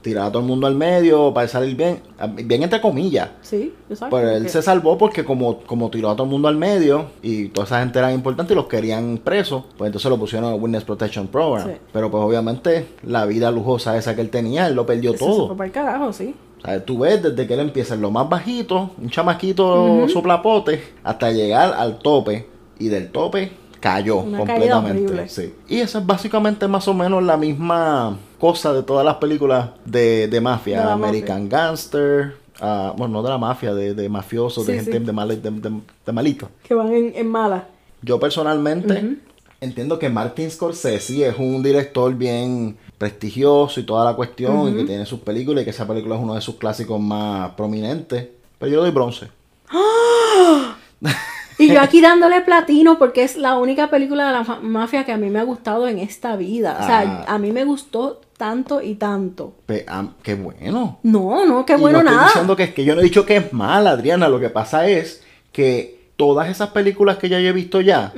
tirar 0.00 0.28
a 0.28 0.32
todo 0.32 0.40
el 0.40 0.48
mundo 0.48 0.66
al 0.66 0.74
medio 0.74 1.34
para 1.34 1.46
salir 1.46 1.76
bien, 1.76 2.00
bien 2.46 2.62
entre 2.62 2.80
comillas. 2.80 3.28
Sí, 3.42 3.74
exacto. 3.90 4.16
Pero 4.16 4.30
él 4.30 4.36
porque- 4.36 4.48
se 4.48 4.62
salvó 4.62 4.96
porque 4.96 5.26
como, 5.26 5.58
como 5.58 5.90
tiró 5.90 6.08
a 6.08 6.14
todo 6.16 6.24
el 6.24 6.30
mundo 6.30 6.48
al 6.48 6.56
medio 6.56 7.04
y 7.22 7.48
toda 7.48 7.66
esa 7.66 7.80
gente 7.80 7.98
era 7.98 8.10
importante 8.14 8.54
y 8.54 8.56
los 8.56 8.64
querían 8.64 9.18
presos, 9.22 9.64
pues 9.76 9.88
entonces 9.88 10.10
lo 10.10 10.16
pusieron 10.18 10.54
en 10.54 10.62
Witness 10.62 10.84
Protection 10.84 11.26
Program. 11.28 11.68
Sí. 11.68 11.74
Pero 11.92 12.10
pues 12.10 12.24
obviamente 12.24 12.86
la 13.02 13.26
vida 13.26 13.50
lujosa 13.50 13.98
esa 13.98 14.14
que 14.14 14.22
él 14.22 14.30
tenía, 14.30 14.66
él 14.68 14.74
lo 14.74 14.86
perdió 14.86 15.10
Eso 15.12 15.26
se 15.26 15.30
todo. 15.30 15.46
fue 15.48 15.56
para 15.58 15.66
el 15.66 15.72
carajo, 15.72 16.14
sí. 16.14 16.34
O 16.60 16.64
sea, 16.64 16.82
tú 16.82 17.00
ves 17.00 17.22
desde 17.22 17.46
que 17.46 17.52
él 17.52 17.60
empieza 17.60 17.92
en 17.94 18.00
lo 18.00 18.10
más 18.10 18.26
bajito, 18.30 18.92
un 19.02 19.10
chamaquito 19.10 20.08
soplapote, 20.08 20.80
hasta 21.04 21.30
llegar 21.30 21.74
al 21.74 21.98
tope 21.98 22.46
y 22.78 22.88
del 22.88 23.10
tope 23.10 23.52
cayó 23.82 24.18
Una 24.18 24.38
completamente. 24.38 25.28
Sí. 25.28 25.52
Y 25.68 25.80
eso 25.80 25.98
es 25.98 26.06
básicamente 26.06 26.68
más 26.68 26.86
o 26.88 26.94
menos 26.94 27.22
la 27.22 27.36
misma 27.36 28.16
cosa 28.38 28.72
de 28.72 28.82
todas 28.82 29.04
las 29.04 29.16
películas 29.16 29.70
de, 29.84 30.28
de 30.28 30.40
mafia. 30.40 30.86
De 30.86 30.92
American 30.92 31.48
Gangster, 31.48 32.36
ah, 32.60 32.94
bueno, 32.96 33.14
no 33.14 33.22
de 33.22 33.28
la 33.30 33.38
mafia, 33.38 33.74
de, 33.74 33.92
de 33.94 34.08
mafiosos, 34.08 34.66
de 34.66 34.74
gente 34.76 34.98
sí. 34.98 35.04
de, 35.04 35.12
mal- 35.12 35.42
de, 35.42 36.12
malito. 36.12 36.48
Que 36.62 36.74
van 36.74 36.92
en, 36.92 37.12
en 37.14 37.28
mala. 37.28 37.66
Yo 38.02 38.18
personalmente 38.20 39.16
entiendo 39.60 39.98
que 39.98 40.08
Martin 40.08 40.50
Scorsese 40.50 41.28
es 41.28 41.36
un 41.38 41.62
director 41.62 42.14
bien 42.14 42.76
prestigioso 42.98 43.80
y 43.80 43.82
toda 43.82 44.04
la 44.04 44.14
cuestión 44.14 44.68
y 44.68 44.76
que 44.76 44.84
tiene 44.84 45.06
sus 45.06 45.20
películas 45.20 45.62
y 45.62 45.64
que 45.64 45.70
esa 45.70 45.86
película 45.88 46.14
es 46.16 46.22
uno 46.22 46.34
de 46.34 46.40
sus 46.40 46.54
clásicos 46.54 47.00
más 47.00 47.50
prominentes. 47.52 48.28
Pero 48.58 48.70
yo 48.72 48.76
le 48.78 48.82
doy 48.84 48.90
bronce. 48.92 49.28
Y 51.64 51.72
yo 51.72 51.80
aquí 51.80 52.00
dándole 52.00 52.40
platino 52.42 52.98
porque 52.98 53.22
es 53.24 53.36
la 53.36 53.58
única 53.58 53.88
película 53.90 54.26
de 54.26 54.32
la 54.32 54.58
mafia 54.62 55.04
que 55.04 55.12
a 55.12 55.16
mí 55.16 55.30
me 55.30 55.38
ha 55.38 55.44
gustado 55.44 55.88
en 55.88 55.98
esta 55.98 56.36
vida. 56.36 56.78
O 56.80 56.86
sea, 56.86 57.24
Ah. 57.26 57.34
a 57.34 57.38
mí 57.38 57.52
me 57.52 57.64
gustó 57.64 58.20
tanto 58.36 58.82
y 58.82 58.94
tanto. 58.96 59.54
Pe- 59.66 59.84
ah, 59.88 60.06
qué 60.22 60.34
bueno. 60.34 60.98
No, 61.02 61.46
no, 61.46 61.64
qué 61.64 61.74
Y 61.74 61.76
bueno 61.76 61.98
no 61.98 62.04
estoy 62.04 62.16
nada. 62.16 62.26
diciendo 62.28 62.56
que, 62.56 62.74
que 62.74 62.84
yo 62.84 62.94
no 62.94 63.00
he 63.00 63.04
dicho 63.04 63.24
que 63.24 63.36
es 63.36 63.52
mala, 63.52 63.90
Adriana. 63.92 64.28
Lo 64.28 64.40
que 64.40 64.50
pasa 64.50 64.86
es 64.88 65.22
que 65.52 66.10
todas 66.16 66.48
esas 66.48 66.70
películas 66.70 67.18
que 67.18 67.28
ya 67.28 67.38
yo 67.40 67.48
he 67.48 67.52
visto 67.52 67.80
ya, 67.80 68.12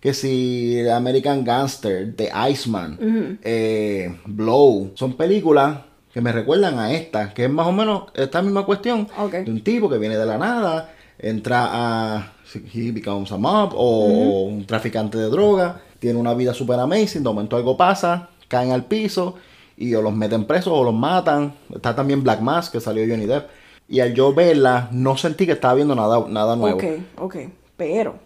que 0.00 0.14
si 0.14 0.88
American 0.88 1.42
Gangster, 1.44 2.14
The 2.14 2.30
Iceman, 2.50 3.38
eh, 3.42 4.16
Blow, 4.26 4.92
son 4.94 5.14
películas 5.16 5.78
que 6.12 6.20
me 6.20 6.30
recuerdan 6.32 6.78
a 6.78 6.92
esta, 6.92 7.34
que 7.34 7.44
es 7.44 7.50
más 7.50 7.66
o 7.66 7.72
menos 7.72 8.04
esta 8.14 8.42
misma 8.42 8.64
cuestión 8.64 9.08
de 9.44 9.50
un 9.50 9.62
tipo 9.62 9.88
que 9.90 9.98
viene 9.98 10.16
de 10.16 10.24
la 10.26 10.38
nada, 10.38 10.90
entra 11.18 11.68
a 11.70 12.32
he 12.54 12.90
becomes 12.90 13.32
a 13.32 13.36
mob 13.36 13.72
o, 13.74 14.44
un 14.44 14.64
traficante 14.66 15.18
de 15.18 15.28
droga, 15.28 15.80
tiene 15.98 16.18
una 16.18 16.34
vida 16.34 16.54
super 16.54 16.78
amazing, 16.78 17.22
de 17.22 17.28
momento 17.28 17.56
algo 17.56 17.76
pasa, 17.76 18.30
caen 18.48 18.72
al 18.72 18.84
piso 18.84 19.36
y 19.76 19.94
o 19.94 20.02
los 20.02 20.14
meten 20.14 20.44
presos 20.44 20.72
o 20.74 20.82
los 20.82 20.94
matan. 20.94 21.54
Está 21.74 21.94
también 21.94 22.22
Black 22.22 22.40
Mask 22.40 22.72
que 22.72 22.80
salió 22.80 23.06
Johnny 23.08 23.26
Depp. 23.26 23.48
Y 23.88 24.00
al 24.00 24.12
yo 24.12 24.34
verla, 24.34 24.88
no 24.92 25.16
sentí 25.16 25.46
que 25.46 25.52
estaba 25.52 25.74
viendo 25.74 25.94
nada, 25.94 26.26
nada 26.28 26.56
nuevo. 26.56 26.76
Ok, 26.76 26.84
ok. 27.16 27.36
Pero, 27.76 28.16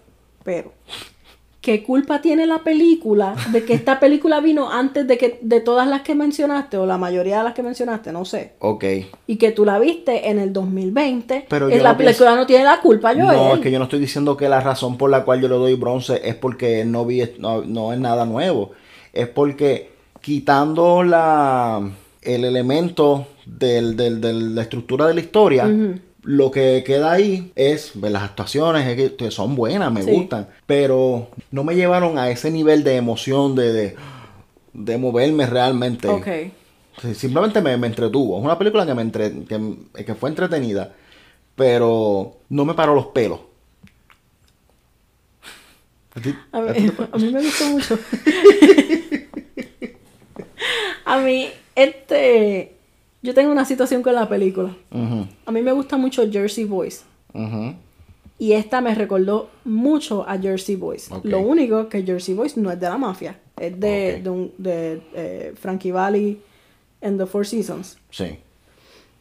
pero. 0.42 0.72
¿Qué 1.62 1.84
culpa 1.84 2.20
tiene 2.20 2.44
la 2.46 2.58
película 2.64 3.34
de 3.52 3.64
que 3.64 3.72
esta 3.72 4.00
película 4.00 4.40
vino 4.40 4.70
antes 4.70 5.06
de 5.06 5.16
que 5.16 5.38
de 5.42 5.60
todas 5.60 5.86
las 5.86 6.02
que 6.02 6.14
mencionaste 6.16 6.76
o 6.76 6.86
la 6.86 6.98
mayoría 6.98 7.38
de 7.38 7.44
las 7.44 7.54
que 7.54 7.62
mencionaste, 7.62 8.10
no 8.12 8.24
sé? 8.24 8.54
Ok. 8.58 8.84
Y 9.28 9.36
que 9.36 9.52
tú 9.52 9.64
la 9.64 9.78
viste 9.78 10.28
en 10.28 10.40
el 10.40 10.52
2020. 10.52 11.46
Pero 11.48 11.70
yo 11.70 11.76
la 11.80 11.92
no 11.92 11.98
pienso- 11.98 12.18
película 12.18 12.34
no 12.36 12.46
tiene 12.46 12.64
la 12.64 12.80
culpa, 12.80 13.14
Joel. 13.14 13.26
No, 13.36 13.54
es 13.54 13.60
que 13.60 13.70
yo 13.70 13.78
no 13.78 13.84
estoy 13.84 14.00
diciendo 14.00 14.36
que 14.36 14.48
la 14.48 14.60
razón 14.60 14.98
por 14.98 15.08
la 15.08 15.24
cual 15.24 15.40
yo 15.40 15.46
le 15.48 15.54
doy 15.54 15.74
bronce 15.74 16.20
es 16.24 16.34
porque 16.34 16.84
no 16.84 17.06
vi 17.06 17.22
no, 17.38 17.62
no 17.62 17.92
es 17.92 18.00
nada 18.00 18.26
nuevo. 18.26 18.72
Es 19.12 19.28
porque 19.28 19.92
quitando 20.20 21.02
la 21.04 21.80
el 22.22 22.44
elemento 22.44 23.26
del, 23.46 23.96
del- 23.96 24.20
de 24.20 24.32
la 24.32 24.62
estructura 24.62 25.06
de 25.06 25.14
la 25.14 25.20
historia, 25.20 25.64
lo 26.22 26.50
que 26.50 26.84
queda 26.86 27.12
ahí 27.12 27.52
es 27.56 27.92
ver 28.00 28.12
las 28.12 28.22
actuaciones, 28.22 28.86
es 28.86 29.12
que- 29.12 29.30
son 29.30 29.54
buenas, 29.56 29.92
me 29.92 30.02
Sí. 30.02 30.10
gustan. 30.12 30.48
Pero 30.66 31.28
no 31.50 31.64
me 31.64 31.74
llevaron 31.74 32.16
a 32.18 32.30
ese 32.30 32.50
nivel 32.50 32.84
de 32.84 32.96
emoción, 32.96 33.54
de, 33.56 33.72
de, 33.72 33.96
de 34.72 34.98
moverme 34.98 35.46
realmente. 35.46 36.08
Ok. 36.08 36.26
Sí, 37.00 37.14
Simplemente 37.14 37.60
me, 37.60 37.76
me 37.76 37.86
entretuvo. 37.88 38.38
Es 38.38 38.44
una 38.44 38.58
película 38.58 38.86
que 38.86 38.94
me 38.94 39.02
entre- 39.02 39.44
que, 39.44 40.04
que 40.04 40.14
fue 40.14 40.28
entretenida, 40.30 40.94
pero 41.56 42.36
no 42.50 42.64
me 42.64 42.74
paró 42.74 42.94
los 42.94 43.06
pelos. 43.06 43.40
¿A 46.14 46.20
ti- 46.20 46.28
mí, 46.28 46.90
te 46.90 47.02
a 47.12 47.16
mí 47.16 47.32
me 47.32 47.42
gustó 47.42 47.64
mucho. 47.70 47.98
a 51.04 51.18
mí, 51.18 51.48
este. 51.74 52.76
Yo 53.22 53.34
tengo 53.34 53.52
una 53.52 53.64
situación 53.64 54.02
con 54.02 54.14
la 54.14 54.28
película. 54.28 54.74
A 55.46 55.52
mí 55.52 55.62
me 55.62 55.72
gusta 55.72 55.96
mucho 55.96 56.28
Jersey 56.30 56.64
Boys. 56.64 57.04
Y 58.38 58.52
esta 58.54 58.80
me 58.80 58.94
recordó 58.94 59.50
mucho 59.64 60.28
a 60.28 60.36
Jersey 60.38 60.74
Boys. 60.76 61.08
Lo 61.22 61.40
único 61.40 61.88
que 61.88 62.02
Jersey 62.02 62.34
Boys 62.34 62.56
no 62.56 62.70
es 62.72 62.80
de 62.80 62.88
la 62.88 62.98
mafia. 62.98 63.38
Es 63.58 63.78
de, 63.78 64.14
Ok. 64.16 64.22
de, 64.24 64.30
un- 64.30 64.52
de, 64.58 65.02
eh, 65.14 65.54
Frankie 65.60 65.92
Valley 65.92 66.40
and 67.00 67.18
the 67.20 67.26
Four 67.26 67.46
Seasons. 67.46 67.98
Sí. 68.10 68.38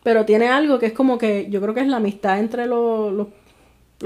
Pero 0.03 0.25
tiene 0.25 0.47
algo 0.47 0.79
que 0.79 0.87
es 0.87 0.93
como 0.93 1.19
que 1.19 1.47
yo 1.51 1.61
creo 1.61 1.75
que 1.75 1.81
es 1.81 1.87
la 1.87 1.97
amistad 1.97 2.39
entre 2.39 2.65
los 2.65 3.27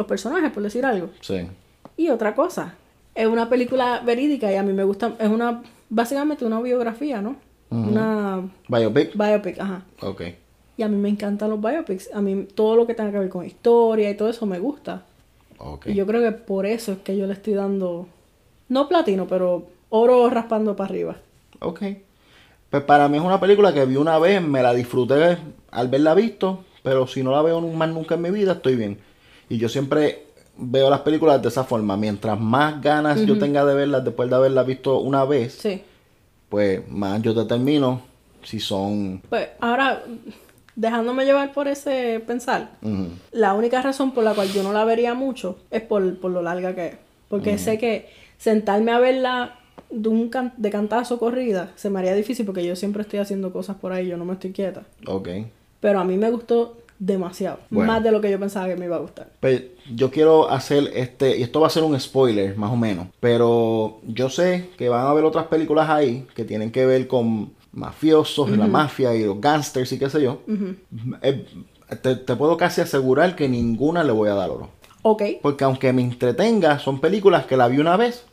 personajes, 0.08 0.52
por 0.52 0.64
decir 0.64 0.86
algo. 0.86 1.10
Sí. 1.22 1.48
Y 1.96 2.10
otra 2.10 2.36
cosa, 2.36 2.76
es 3.14 3.28
una 3.28 3.48
película 3.50 4.02
verídica 4.06 4.52
y 4.52 4.56
a 4.56 4.64
mí 4.64 4.74
me 4.74 4.84
gusta, 4.84 5.14
es 5.20 5.30
una, 5.30 5.64
básicamente 5.90 6.44
una 6.44 6.60
biografía, 6.60 7.22
¿no? 7.22 7.38
Una 7.84 8.42
Biopic. 8.68 9.16
biopic, 9.16 9.60
ajá. 9.60 9.84
Ok. 10.02 10.22
Y 10.78 10.84
a 10.84 10.88
mí 10.88 10.96
me 10.98 11.10
encantan 11.10 11.50
los 11.50 11.62
biopics, 11.62 12.10
a 12.14 12.22
mí 12.22 12.48
todo 12.54 12.76
lo 12.76 12.86
que 12.86 12.94
tenga 12.94 13.12
que 13.12 13.20
ver 13.20 13.30
con 13.30 13.46
historia 13.46 14.10
y 14.10 14.16
todo 14.18 14.30
eso 14.30 14.46
me 14.46 14.60
gusta. 14.60 15.04
Ok. 15.58 15.88
Y 15.88 15.94
yo 15.94 16.06
creo 16.06 16.22
que 16.22 16.32
por 16.32 16.66
eso 16.66 16.94
es 16.94 16.98
que 17.00 17.16
yo 17.16 17.28
le 17.28 17.34
estoy 17.34 17.54
dando, 17.54 18.08
no 18.70 18.90
platino, 18.90 19.26
pero 19.28 19.68
oro 19.90 20.30
raspando 20.30 20.76
para 20.76 20.90
arriba. 20.90 21.16
Ok. 21.60 21.82
Pues 22.70 22.84
para 22.84 23.08
mí 23.08 23.18
es 23.18 23.24
una 23.24 23.40
película 23.40 23.74
que 23.74 23.86
vi 23.86 23.96
una 23.96 24.20
vez, 24.20 24.42
me 24.42 24.62
la 24.62 24.74
disfruté 24.74 25.38
al 25.72 25.88
verla 25.88 26.14
visto, 26.14 26.64
pero 26.84 27.08
si 27.08 27.24
no 27.24 27.32
la 27.32 27.42
veo 27.42 27.62
más 27.62 27.90
nunca 27.90 28.16
en 28.16 28.22
mi 28.22 28.32
vida, 28.32 28.54
estoy 28.54 28.76
bien. 28.76 28.98
Y 29.48 29.58
yo 29.58 29.70
siempre 29.70 30.26
veo 30.58 30.90
las 30.90 31.02
películas 31.02 31.42
de 31.42 31.48
esa 31.48 31.64
forma. 31.64 31.96
Mientras 31.96 32.40
más 32.40 32.82
ganas 32.82 33.26
yo 33.26 33.38
tenga 33.38 33.64
de 33.64 33.76
verlas 33.76 34.04
después 34.04 34.30
de 34.30 34.36
haberlas 34.36 34.66
visto 34.66 35.00
una 35.00 35.24
vez, 35.24 35.54
Sí. 35.54 35.84
Pues 36.50 36.88
más 36.90 37.22
yo 37.22 37.34
determino 37.34 38.02
si 38.44 38.60
son... 38.60 39.22
Pues 39.30 39.50
ahora, 39.60 40.04
dejándome 40.76 41.26
llevar 41.26 41.54
por 41.54 41.68
ese 41.68 42.22
pensar, 42.26 42.70
La 43.32 43.54
única 43.54 43.82
razón 43.82 44.12
por 44.14 44.24
la 44.24 44.34
cual 44.34 44.50
yo 44.50 44.62
no 44.64 44.74
la 44.74 44.86
vería 44.86 45.14
mucho 45.14 45.58
es 45.72 45.82
por, 45.82 46.18
por 46.20 46.32
lo 46.32 46.42
larga 46.42 46.76
que 46.76 46.88
es. 46.88 46.96
Porque 47.30 47.58
sé 47.58 47.78
que 47.78 48.10
sentarme 48.38 48.92
a 48.92 49.00
verla 49.00 49.60
de, 49.90 50.10
un 50.10 50.30
can- 50.30 50.54
de 50.58 50.70
cantazo 50.70 51.18
corrida 51.18 51.72
se 51.76 51.90
me 51.90 52.00
haría 52.00 52.14
difícil 52.14 52.46
porque 52.46 52.66
yo 52.66 52.76
siempre 52.76 53.02
estoy 53.02 53.20
haciendo 53.20 53.52
cosas 53.52 53.78
por 53.78 53.92
ahí, 53.94 54.08
yo 54.08 54.18
no 54.18 54.26
me 54.26 54.34
estoy 54.34 54.52
quieta. 54.52 54.84
Ok. 55.08 55.30
Pero 55.80 56.00
a 56.00 56.04
mí 56.04 56.18
me 56.18 56.30
gustó 56.32 56.78
demasiado. 57.00 57.60
Bueno. 57.70 57.92
Más 57.92 58.04
de 58.04 58.12
lo 58.12 58.22
que 58.22 58.32
yo 58.32 58.40
pensaba 58.40 58.68
que 58.68 58.76
me 58.76 58.86
iba 58.86 58.96
a 58.96 59.00
gustar. 59.00 59.30
Pues 59.40 59.64
yo 59.94 60.12
quiero 60.12 60.50
hacer 60.50 60.92
este, 60.96 61.38
y 61.38 61.44
esto 61.44 61.60
va 61.60 61.68
a 61.68 61.72
ser 61.72 61.84
un 61.84 62.00
spoiler 62.00 62.58
más 62.58 62.72
o 62.72 62.76
menos, 62.76 63.08
pero 63.20 64.00
yo 64.08 64.30
sé 64.30 64.70
que 64.78 64.90
van 64.90 65.06
a 65.06 65.10
haber 65.10 65.26
otras 65.26 65.48
películas 65.48 65.90
ahí 65.90 66.28
que 66.36 66.46
tienen 66.46 66.72
que 66.72 66.86
ver 66.86 67.08
con 67.08 67.54
mafiosos 67.72 68.50
y 68.50 68.56
la 68.56 68.68
mafia 68.68 69.14
y 69.14 69.26
los 69.26 69.40
gangsters 69.42 69.92
y 69.92 70.00
qué 70.00 70.10
sé 70.10 70.22
yo. 70.22 70.42
Eh, 71.22 71.46
te, 72.02 72.16
te 72.16 72.36
puedo 72.36 72.58
casi 72.58 72.82
asegurar 72.82 73.36
que 73.36 73.50
ninguna 73.50 74.04
le 74.04 74.14
voy 74.14 74.30
a 74.30 74.34
dar 74.34 74.50
oro. 74.50 74.70
Ok. 75.02 75.22
Porque 75.42 75.64
aunque 75.64 75.94
me 75.94 76.02
entretenga, 76.02 76.80
son 76.80 77.00
películas 77.00 77.46
que 77.46 77.58
la 77.58 77.68
vi 77.68 77.78
una 77.78 77.96
vez, 77.96 78.26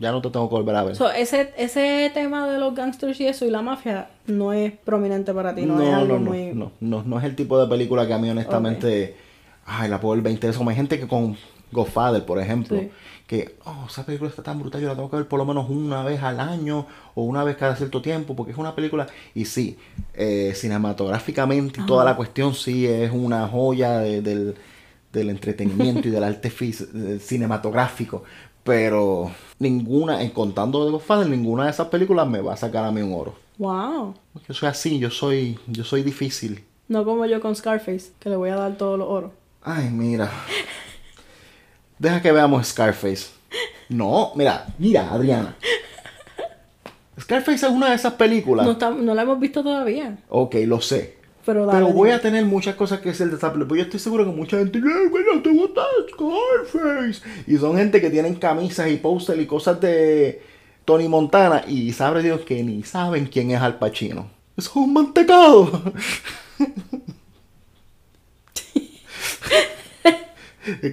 ya 0.00 0.10
no 0.10 0.20
te 0.20 0.30
tengo 0.30 0.48
que 0.48 0.54
volver 0.56 0.74
a 0.74 0.82
ver. 0.82 0.96
So, 0.96 1.10
ese, 1.12 1.52
ese 1.56 2.10
tema 2.12 2.48
de 2.50 2.58
los 2.58 2.74
gangsters 2.74 3.20
y 3.20 3.26
eso 3.26 3.44
y 3.46 3.50
la 3.50 3.62
mafia 3.62 4.08
no 4.26 4.52
es 4.52 4.72
prominente 4.72 5.32
para 5.32 5.54
ti, 5.54 5.62
no, 5.62 5.80
es 5.80 5.94
algo 5.94 6.18
no, 6.18 6.30
muy... 6.30 6.52
no, 6.54 6.72
no, 6.80 7.02
no 7.04 7.18
es 7.18 7.24
el 7.24 7.36
tipo 7.36 7.60
de 7.60 7.68
película 7.68 8.06
que 8.06 8.14
a 8.14 8.18
mí 8.18 8.28
honestamente, 8.30 9.14
ay, 9.66 9.88
la 9.88 10.00
puedo 10.00 10.14
ver 10.16 10.24
20 10.24 10.46
veces. 10.48 10.58
Como 10.58 10.70
hay 10.70 10.76
gente 10.76 10.98
que 10.98 11.06
con 11.06 11.36
Godfather, 11.70 12.24
por 12.24 12.40
ejemplo, 12.40 12.78
Sí. 12.80 12.90
que, 13.28 13.54
oh, 13.64 13.84
esa 13.88 14.04
película 14.04 14.28
está 14.28 14.42
tan 14.42 14.58
brutal, 14.58 14.80
yo 14.80 14.88
la 14.88 14.94
tengo 14.96 15.08
que 15.08 15.16
ver 15.18 15.28
por 15.28 15.38
lo 15.38 15.44
menos 15.44 15.70
una 15.70 16.02
vez 16.02 16.20
al 16.22 16.40
año 16.40 16.86
o 17.14 17.22
una 17.22 17.44
vez 17.44 17.56
cada 17.56 17.76
cierto 17.76 18.02
tiempo, 18.02 18.34
porque 18.34 18.50
es 18.52 18.58
una 18.58 18.74
película, 18.74 19.06
y 19.36 19.44
sí, 19.44 19.76
eh, 20.14 20.52
cinematográficamente 20.56 21.80
y 21.80 21.86
toda 21.86 22.04
la 22.04 22.16
cuestión, 22.16 22.54
sí, 22.54 22.86
es 22.88 23.12
una 23.12 23.46
joya 23.46 23.98
de- 24.00 24.20
del, 24.22 24.56
del 25.12 25.30
entretenimiento 25.30 26.08
y 26.08 26.10
del 26.10 26.24
arte 26.24 26.50
cinematográfico, 27.20 28.24
pero 28.64 29.30
ninguna, 29.58 30.22
en 30.22 30.30
contando 30.30 30.84
de 30.84 30.90
Godfather, 30.92 31.28
ninguna 31.28 31.64
de 31.64 31.70
esas 31.70 31.88
películas 31.88 32.26
me 32.28 32.40
va 32.40 32.54
a 32.54 32.56
sacar 32.56 32.84
a 32.84 32.90
mí 32.90 33.00
un 33.02 33.12
oro. 33.14 33.34
Wow. 33.58 34.14
Yo 34.48 34.54
soy 34.54 34.68
así, 34.68 34.98
yo 34.98 35.10
soy, 35.10 35.58
yo 35.66 35.84
soy 35.84 36.02
difícil. 36.02 36.64
No 36.88 37.04
como 37.04 37.26
yo 37.26 37.40
con 37.40 37.54
Scarface, 37.54 38.12
que 38.18 38.28
le 38.30 38.36
voy 38.36 38.50
a 38.50 38.56
dar 38.56 38.76
todos 38.76 38.98
los 38.98 39.08
oros. 39.08 39.32
Ay, 39.62 39.90
mira. 39.90 40.30
Deja 41.98 42.22
que 42.22 42.32
veamos 42.32 42.66
Scarface. 42.66 43.28
No, 43.88 44.32
mira, 44.34 44.66
mira, 44.78 45.12
Adriana. 45.12 45.56
Scarface 47.20 47.66
es 47.66 47.72
una 47.72 47.90
de 47.90 47.96
esas 47.96 48.14
películas. 48.14 48.64
No, 48.66 48.72
está- 48.72 48.90
no 48.90 49.14
la 49.14 49.22
hemos 49.22 49.38
visto 49.38 49.62
todavía. 49.62 50.16
Ok, 50.30 50.54
lo 50.66 50.80
sé. 50.80 51.18
Pero, 51.44 51.66
dale, 51.66 51.80
Pero 51.84 51.92
voy 51.94 52.10
a 52.10 52.20
tener 52.20 52.44
muchas 52.44 52.74
cosas 52.74 53.00
que 53.00 53.10
decir 53.10 53.28
de 53.28 53.34
esta 53.34 53.48
película. 53.52 53.68
Pues 53.68 53.78
yo 53.78 53.84
estoy 53.84 54.00
seguro 54.00 54.24
que 54.24 54.30
mucha 54.30 54.58
gente, 54.58 54.78
"Ay, 54.78 55.08
bueno, 55.08 55.42
te 55.42 55.50
gusta 55.50 55.82
Scarface. 56.12 57.22
Y 57.46 57.56
son 57.56 57.76
gente 57.76 58.00
que 58.00 58.10
tienen 58.10 58.34
camisas 58.34 58.90
y 58.90 58.96
póster 58.96 59.40
y 59.40 59.46
cosas 59.46 59.80
de 59.80 60.42
Tony 60.84 61.08
Montana. 61.08 61.64
Y 61.66 61.92
sabe 61.92 62.22
Dios 62.22 62.40
que 62.42 62.62
ni 62.62 62.82
saben 62.82 63.26
quién 63.26 63.50
es 63.52 63.60
Al 63.60 63.78
Pacino. 63.78 64.28
Eso 64.56 64.70
es 64.70 64.76
un 64.76 64.92
mantecado. 64.92 65.82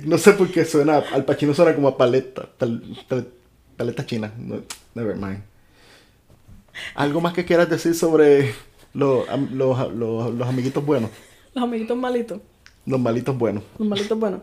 no 0.05 0.17
sé 0.17 0.33
por 0.33 0.49
qué 0.51 0.65
suena. 0.65 0.97
Al 1.13 1.25
Pacino 1.25 1.53
suena 1.53 1.75
como 1.75 1.87
a 1.89 1.97
paleta. 1.97 2.47
pal- 2.57 2.81
pal- 3.09 3.27
paleta 3.75 4.05
china. 4.05 4.31
No, 4.37 4.61
never 4.95 5.15
mind. 5.15 5.43
¿Algo 6.95 7.21
más 7.21 7.33
que 7.33 7.45
quieras 7.45 7.69
decir 7.69 7.95
sobre 7.95 8.53
los, 8.97 9.25
los, 9.51 9.93
los, 9.93 10.33
los 10.33 10.47
amiguitos 10.47 10.85
buenos? 10.85 11.09
Los 11.53 11.63
amiguitos 11.63 11.97
malitos. 11.97 12.39
Los 12.85 12.99
malitos 12.99 13.37
buenos. 13.37 13.63
Los 13.77 13.87
malitos 13.87 14.17
buenos. 14.19 14.41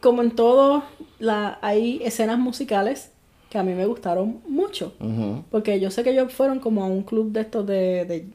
Como 0.00 0.22
en 0.22 0.30
todo, 0.32 0.82
la, 1.18 1.58
hay 1.62 2.00
escenas 2.04 2.38
musicales 2.38 3.10
que 3.50 3.58
a 3.58 3.62
mí 3.62 3.72
me 3.74 3.86
gustaron 3.86 4.40
mucho. 4.48 4.92
Porque 5.50 5.78
yo 5.80 5.90
sé 5.90 6.02
que 6.02 6.10
ellos 6.10 6.32
fueron 6.32 6.58
como 6.60 6.82
a 6.84 6.86
un 6.86 7.02
club 7.02 7.32
de 7.32 7.40
estos 7.40 7.66
de, 7.66 8.04
de- 8.04 8.28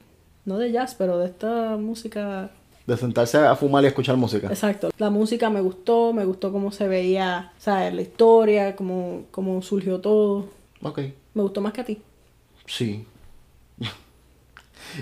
no 0.46 0.58
de 0.58 0.72
jazz, 0.72 0.96
pero 0.98 1.18
de 1.20 1.28
esta 1.28 1.78
música. 1.78 2.50
De 2.88 2.98
sentarse 2.98 3.38
a 3.38 3.56
fumar 3.56 3.84
y 3.84 3.88
escuchar 3.88 4.18
música. 4.18 4.48
Exacto. 4.48 4.90
La 4.98 5.10
música 5.10 5.50
me 5.50 5.62
gustó, 5.62 6.14
me 6.14 6.26
gustó 6.26 6.52
cómo 6.52 6.72
se 6.72 6.88
veía, 6.88 7.54
¿sabes? 7.60 7.94
La 7.94 8.02
historia, 8.02 8.76
cómo, 8.76 9.24
cómo 9.32 9.62
surgió 9.62 10.00
todo. 10.00 10.48
Ok. 10.82 11.00
Me 11.36 11.44
gustó 11.44 11.62
más 11.62 11.74
que 11.74 11.82
a 11.82 11.86
ti. 11.86 12.02
Sí. 12.66 13.06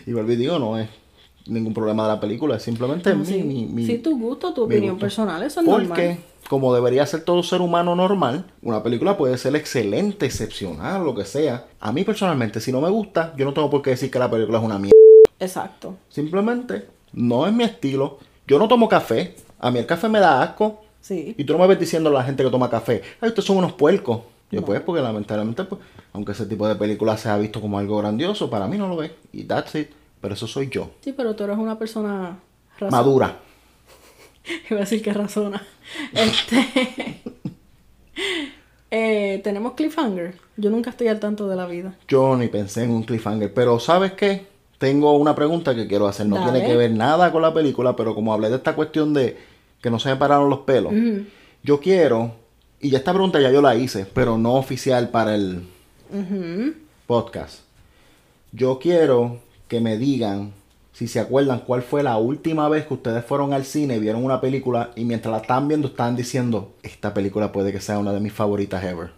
Y 0.05 0.13
volví 0.13 0.35
digo, 0.35 0.59
no 0.59 0.77
es 0.77 0.87
ningún 1.47 1.73
problema 1.73 2.03
de 2.03 2.09
la 2.15 2.19
película. 2.19 2.55
Es 2.57 2.63
simplemente 2.63 3.11
No, 3.11 3.19
mi, 3.19 3.25
sí. 3.25 3.43
mi, 3.43 3.65
mi- 3.65 3.85
Sí, 3.85 3.97
tu 3.99 4.17
gusto, 4.19 4.53
tu 4.53 4.63
opinión 4.63 4.91
gusto. 4.95 5.01
personal, 5.05 5.41
eso 5.43 5.61
es 5.61 5.65
Porque, 5.65 5.85
normal. 5.87 6.17
como 6.47 6.73
debería 6.75 7.05
ser 7.05 7.21
todo 7.21 7.41
ser 7.43 7.61
humano 7.61 7.95
normal, 7.95 8.45
una 8.61 8.83
película 8.83 9.17
puede 9.17 9.37
ser 9.37 9.55
excelente, 9.55 10.25
excepcional, 10.27 11.03
lo 11.03 11.15
que 11.15 11.25
sea. 11.25 11.65
A 11.79 11.91
mí 11.91 12.03
personalmente, 12.03 12.59
si 12.61 12.71
no 12.71 12.81
me 12.81 12.89
gusta, 12.89 13.33
yo 13.37 13.45
no 13.45 13.53
tengo 13.53 13.69
por 13.69 13.81
qué 13.81 13.91
decir 13.91 14.11
que 14.11 14.19
la 14.19 14.29
película 14.29 14.59
es 14.59 14.63
una 14.63 14.77
mierda. 14.77 14.95
Exacto. 15.39 15.95
Simplemente, 16.09 16.87
no 17.13 17.47
es 17.47 17.53
mi 17.53 17.63
estilo. 17.63 18.19
Yo 18.47 18.59
no 18.59 18.67
tomo 18.67 18.87
café. 18.89 19.35
A 19.59 19.71
mí 19.71 19.79
el 19.79 19.85
café 19.85 20.07
me 20.09 20.19
da 20.19 20.41
asco. 20.41 20.81
Sí. 21.01 21.33
Y 21.37 21.43
tú 21.45 21.53
no 21.53 21.59
me 21.59 21.67
ves 21.67 21.79
diciendo 21.79 22.09
a 22.09 22.13
la 22.13 22.23
gente 22.23 22.43
que 22.43 22.49
toma 22.49 22.69
café, 22.69 23.01
ay, 23.21 23.29
ustedes 23.29 23.45
son 23.45 23.57
unos 23.57 23.71
puercos. 23.73 24.19
Yo 24.51 24.61
No. 24.61 24.65
pues, 24.65 24.81
porque 24.81 25.01
lamentablemente, 25.01 25.63
pues, 25.63 25.81
aunque 26.13 26.31
ese 26.31 26.45
tipo 26.45 26.67
de 26.67 26.75
película 26.75 27.17
se 27.17 27.29
ha 27.29 27.37
visto 27.37 27.61
como 27.61 27.77
algo 27.77 27.97
grandioso, 27.97 28.49
para 28.49 28.67
mí 28.67 28.77
no 28.77 28.87
lo 28.87 29.03
es. 29.03 29.11
Y 29.31 29.43
that's 29.43 29.75
it. 29.75 29.89
Pero 30.21 30.33
eso 30.33 30.47
soy 30.47 30.69
yo. 30.69 30.91
Sí, 31.01 31.13
pero 31.13 31.35
tú 31.35 31.43
eres 31.45 31.57
una 31.57 31.77
persona 31.79 32.39
razo- 32.79 32.91
Madura. 32.91 33.37
Iba 34.69 34.77
a 34.79 34.81
decir 34.81 35.01
que 35.01 35.13
razona. 35.13 35.61
Este. 36.13 37.21
eh, 38.91 39.39
Tenemos 39.43 39.73
cliffhanger. 39.73 40.35
Yo 40.57 40.69
nunca 40.69 40.89
estoy 40.89 41.07
al 41.07 41.19
tanto 41.19 41.47
de 41.47 41.55
la 41.55 41.65
vida. 41.67 41.95
Yo 42.07 42.35
ni 42.35 42.47
pensé 42.47 42.83
en 42.83 42.91
un 42.91 43.03
cliffhanger, 43.03 43.53
pero 43.53 43.79
¿sabes 43.79 44.13
qué? 44.13 44.47
Tengo 44.77 45.13
una 45.17 45.35
pregunta 45.35 45.75
que 45.75 45.87
quiero 45.87 46.07
hacer. 46.07 46.25
No 46.27 46.37
Dale. 46.37 46.51
tiene 46.51 46.67
que 46.67 46.75
ver 46.77 46.91
nada 46.91 47.31
con 47.31 47.41
la 47.41 47.53
película, 47.53 47.95
pero 47.95 48.15
como 48.15 48.33
hablé 48.33 48.49
de 48.49 48.55
esta 48.57 48.75
cuestión 48.75 49.13
de 49.13 49.37
que 49.81 49.89
no 49.89 49.99
se 49.99 50.09
me 50.09 50.15
pararon 50.15 50.49
los 50.49 50.59
pelos, 50.59 50.93
yo 51.63 51.79
quiero, 51.79 52.33
y 52.81 52.89
ya 52.89 52.99
esta 52.99 53.13
pregunta 53.13 53.39
ya 53.39 53.51
yo 53.51 53.61
la 53.61 53.75
hice, 53.75 54.05
pero 54.05 54.37
no 54.37 54.55
oficial 54.55 55.09
para 55.09 55.35
el 55.35 55.67
podcast. 57.05 57.59
Yo 58.51 58.79
quiero 58.79 59.39
que 59.67 59.79
me 59.79 59.97
digan 59.97 60.53
si 60.93 61.07
se 61.07 61.19
acuerdan 61.19 61.59
cuál 61.59 61.81
fue 61.81 62.03
la 62.03 62.17
última 62.17 62.67
vez 62.67 62.85
que 62.85 62.93
ustedes 62.93 63.23
fueron 63.23 63.53
al 63.53 63.63
cine 63.63 63.95
y 63.95 63.99
vieron 63.99 64.25
una 64.25 64.41
película 64.41 64.91
y 64.95 65.05
mientras 65.05 65.31
la 65.31 65.37
estaban 65.39 65.67
viendo 65.67 65.87
estaban 65.87 66.15
diciendo, 66.15 66.73
esta 66.83 67.13
película 67.13 67.51
puede 67.51 67.71
que 67.71 67.79
sea 67.79 67.99
una 67.99 68.11
de 68.11 68.19
mis 68.19 68.33
favoritas 68.33 68.83
ever. 68.83 69.11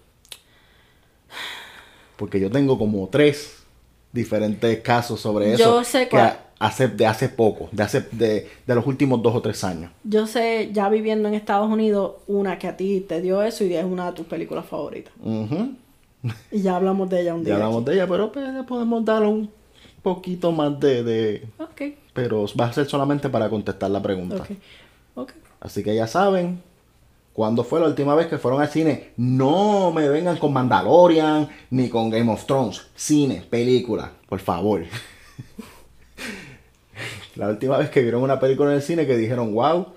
Porque 2.17 2.39
yo 2.39 2.51
tengo 2.51 2.77
como 2.77 3.07
tres 3.07 3.63
diferentes 4.11 4.79
casos 4.81 5.19
sobre 5.21 5.53
eso. 5.53 5.63
Yo 5.63 5.83
sé 5.83 6.07
que 6.07 6.17
cuál. 6.17 6.50
Hace, 6.61 6.87
de 6.87 7.07
hace 7.07 7.27
poco, 7.27 7.69
de 7.71 7.81
hace 7.83 8.01
de, 8.11 8.47
de 8.67 8.75
los 8.75 8.85
últimos 8.85 9.21
dos 9.21 9.35
o 9.35 9.41
tres 9.41 9.63
años. 9.63 9.91
Yo 10.03 10.27
sé, 10.27 10.69
ya 10.71 10.89
viviendo 10.89 11.27
en 11.27 11.33
Estados 11.33 11.69
Unidos, 11.69 12.13
una 12.27 12.59
que 12.59 12.67
a 12.67 12.77
ti 12.77 13.01
te 13.01 13.19
dio 13.19 13.41
eso 13.41 13.63
y 13.63 13.73
es 13.73 13.83
una 13.83 14.07
de 14.07 14.13
tus 14.13 14.27
películas 14.27 14.65
favoritas. 14.65 15.11
Y 16.51 16.61
ya 16.61 16.75
hablamos 16.75 17.09
de 17.09 17.21
ella 17.21 17.33
un 17.33 17.43
día. 17.43 17.57
Ya 17.57 17.63
hablamos 17.63 17.83
de 17.83 17.95
ella, 17.95 18.07
pero 18.07 18.31
pues, 18.31 18.47
podemos 18.67 19.03
dar 19.03 19.23
un 19.23 19.49
poquito 20.03 20.51
más 20.51 20.79
de, 20.79 21.03
de... 21.03 21.47
Ok, 21.57 21.81
Pero 22.13 22.45
va 22.59 22.65
a 22.65 22.73
ser 22.73 22.85
solamente 22.87 23.27
para 23.29 23.49
contestar 23.49 23.89
la 23.89 24.01
pregunta. 24.01 24.35
ok, 24.35 24.51
ok. 25.15 25.31
Así 25.59 25.83
que 25.83 25.95
ya 25.95 26.05
saben, 26.05 26.61
¿cuándo 27.33 27.63
fue 27.63 27.79
la 27.79 27.87
última 27.87 28.13
vez 28.13 28.27
que 28.27 28.37
fueron 28.37 28.61
al 28.61 28.67
cine? 28.69 29.13
No 29.17 29.91
me 29.91 30.07
vengan 30.09 30.37
con 30.37 30.53
Mandalorian 30.53 31.49
ni 31.71 31.89
con 31.89 32.11
Game 32.11 32.31
of 32.31 32.45
Thrones. 32.45 32.83
Cine, 32.95 33.43
película, 33.49 34.11
por 34.29 34.39
favor. 34.39 34.83
la 37.41 37.49
última 37.49 37.75
vez 37.75 37.89
que 37.89 38.03
vieron 38.03 38.21
una 38.21 38.39
película 38.39 38.69
en 38.69 38.75
el 38.75 38.83
cine 38.83 39.07
que 39.07 39.17
dijeron, 39.17 39.55
wow, 39.55 39.87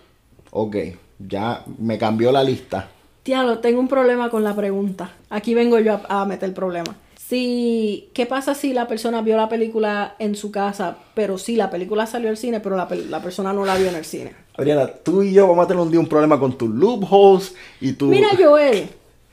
ok, 0.50 0.76
ya 1.18 1.62
me 1.76 1.98
cambió 1.98 2.32
la 2.32 2.42
lista. 2.42 2.88
Diablo, 3.22 3.58
tengo 3.58 3.80
un 3.80 3.88
problema 3.88 4.30
con 4.30 4.42
la 4.42 4.56
pregunta. 4.56 5.12
Aquí 5.28 5.52
vengo 5.52 5.78
yo 5.78 6.00
a, 6.08 6.22
a 6.22 6.24
meter 6.24 6.48
el 6.48 6.54
problema. 6.54 6.96
Si, 7.18 8.08
¿qué 8.14 8.24
pasa 8.24 8.54
si 8.54 8.72
la 8.72 8.88
persona 8.88 9.20
vio 9.20 9.36
la 9.36 9.50
película 9.50 10.14
en 10.18 10.36
su 10.36 10.50
casa, 10.50 10.96
pero 11.14 11.36
sí, 11.36 11.56
la 11.56 11.68
película 11.68 12.06
salió 12.06 12.30
al 12.30 12.38
cine, 12.38 12.60
pero 12.60 12.78
la, 12.78 12.88
la 13.10 13.20
persona 13.20 13.52
no 13.52 13.66
la 13.66 13.76
vio 13.76 13.88
en 13.90 13.96
el 13.96 14.06
cine? 14.06 14.32
Adriana, 14.56 14.86
tú 14.86 15.22
y 15.22 15.34
yo 15.34 15.46
vamos 15.46 15.66
a 15.66 15.68
tener 15.68 15.82
un 15.82 15.90
día 15.90 16.00
un 16.00 16.08
problema 16.08 16.40
con 16.40 16.56
tus 16.56 16.70
loopholes 16.70 17.54
y 17.78 17.92
tu 17.92 18.06
Mira, 18.06 18.28
Joel, 18.38 18.88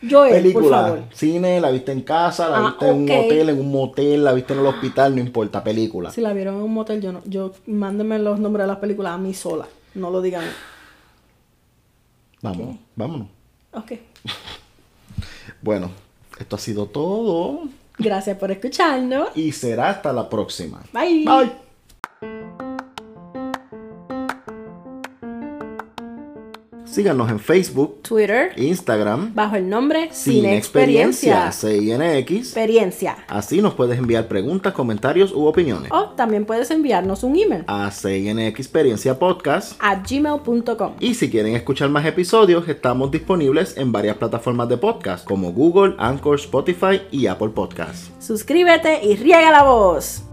Joel, 0.09 0.31
por 0.31 0.41
película. 0.41 0.81
favor. 0.81 1.03
Cine, 1.13 1.61
la 1.61 1.69
viste 1.71 1.91
en 1.91 2.01
casa, 2.01 2.49
la 2.49 2.57
Ah, 2.57 2.69
viste 2.69 2.89
en 2.89 2.95
un 2.95 3.09
hotel, 3.11 3.49
en 3.49 3.59
un 3.59 3.71
motel, 3.71 4.23
la 4.23 4.33
viste 4.33 4.53
en 4.53 4.59
el 4.59 4.65
hospital, 4.65 5.15
no 5.15 5.21
importa, 5.21 5.63
película. 5.63 6.09
Si 6.11 6.21
la 6.21 6.33
vieron 6.33 6.55
en 6.55 6.61
un 6.63 6.73
motel, 6.73 7.01
yo 7.01 7.11
no, 7.11 7.21
yo 7.25 7.51
mándenme 7.67 8.17
los 8.19 8.39
nombres 8.39 8.63
de 8.63 8.67
las 8.67 8.77
películas 8.77 9.13
a 9.13 9.17
mí 9.17 9.33
sola. 9.33 9.67
No 9.93 10.09
lo 10.09 10.21
digan. 10.21 10.43
Vámonos, 12.41 12.75
vámonos. 12.95 13.27
Ok. 13.73 13.91
Bueno, 15.63 15.91
esto 16.39 16.55
ha 16.55 16.59
sido 16.59 16.87
todo 16.87 17.65
Gracias 17.99 18.35
por 18.37 18.49
escucharnos. 18.49 19.27
y 19.35 19.51
será 19.51 19.91
hasta 19.91 20.11
la 20.11 20.27
próxima. 20.27 20.81
Bye. 20.91 21.23
Bye. 21.23 21.51
Síganos 26.91 27.31
en 27.31 27.39
Facebook, 27.39 28.01
Twitter, 28.01 28.51
Instagram, 28.57 29.33
bajo 29.33 29.55
el 29.55 29.69
nombre 29.69 30.09
Sin 30.11 30.45
Experiencia. 30.45 31.49
CINX. 31.49 32.31
Experiencia. 32.31 33.15
Así 33.29 33.61
nos 33.61 33.75
puedes 33.75 33.97
enviar 33.97 34.27
preguntas, 34.27 34.73
comentarios 34.73 35.31
u 35.31 35.45
opiniones 35.45 35.89
O 35.91 36.09
también 36.09 36.45
puedes 36.45 36.69
enviarnos 36.69 37.23
un 37.23 37.37
email 37.37 37.63
a 37.67 37.89
CINX 37.91 38.59
Experiencia 38.59 39.17
Podcast. 39.17 39.79
a 39.79 40.03
gmail.com. 40.03 40.95
Y 40.99 41.13
si 41.13 41.29
quieren 41.29 41.55
escuchar 41.55 41.89
más 41.89 42.05
episodios, 42.05 42.67
estamos 42.67 43.09
disponibles 43.09 43.77
en 43.77 43.93
varias 43.93 44.17
plataformas 44.17 44.67
de 44.67 44.75
podcast 44.75 45.23
como 45.25 45.53
Google, 45.53 45.95
Anchor, 45.97 46.35
Spotify 46.39 47.03
y 47.09 47.27
Apple 47.27 47.49
Podcasts. 47.49 48.11
Suscríbete 48.19 48.99
y 49.05 49.15
riega 49.15 49.49
la 49.49 49.63
voz. 49.63 50.23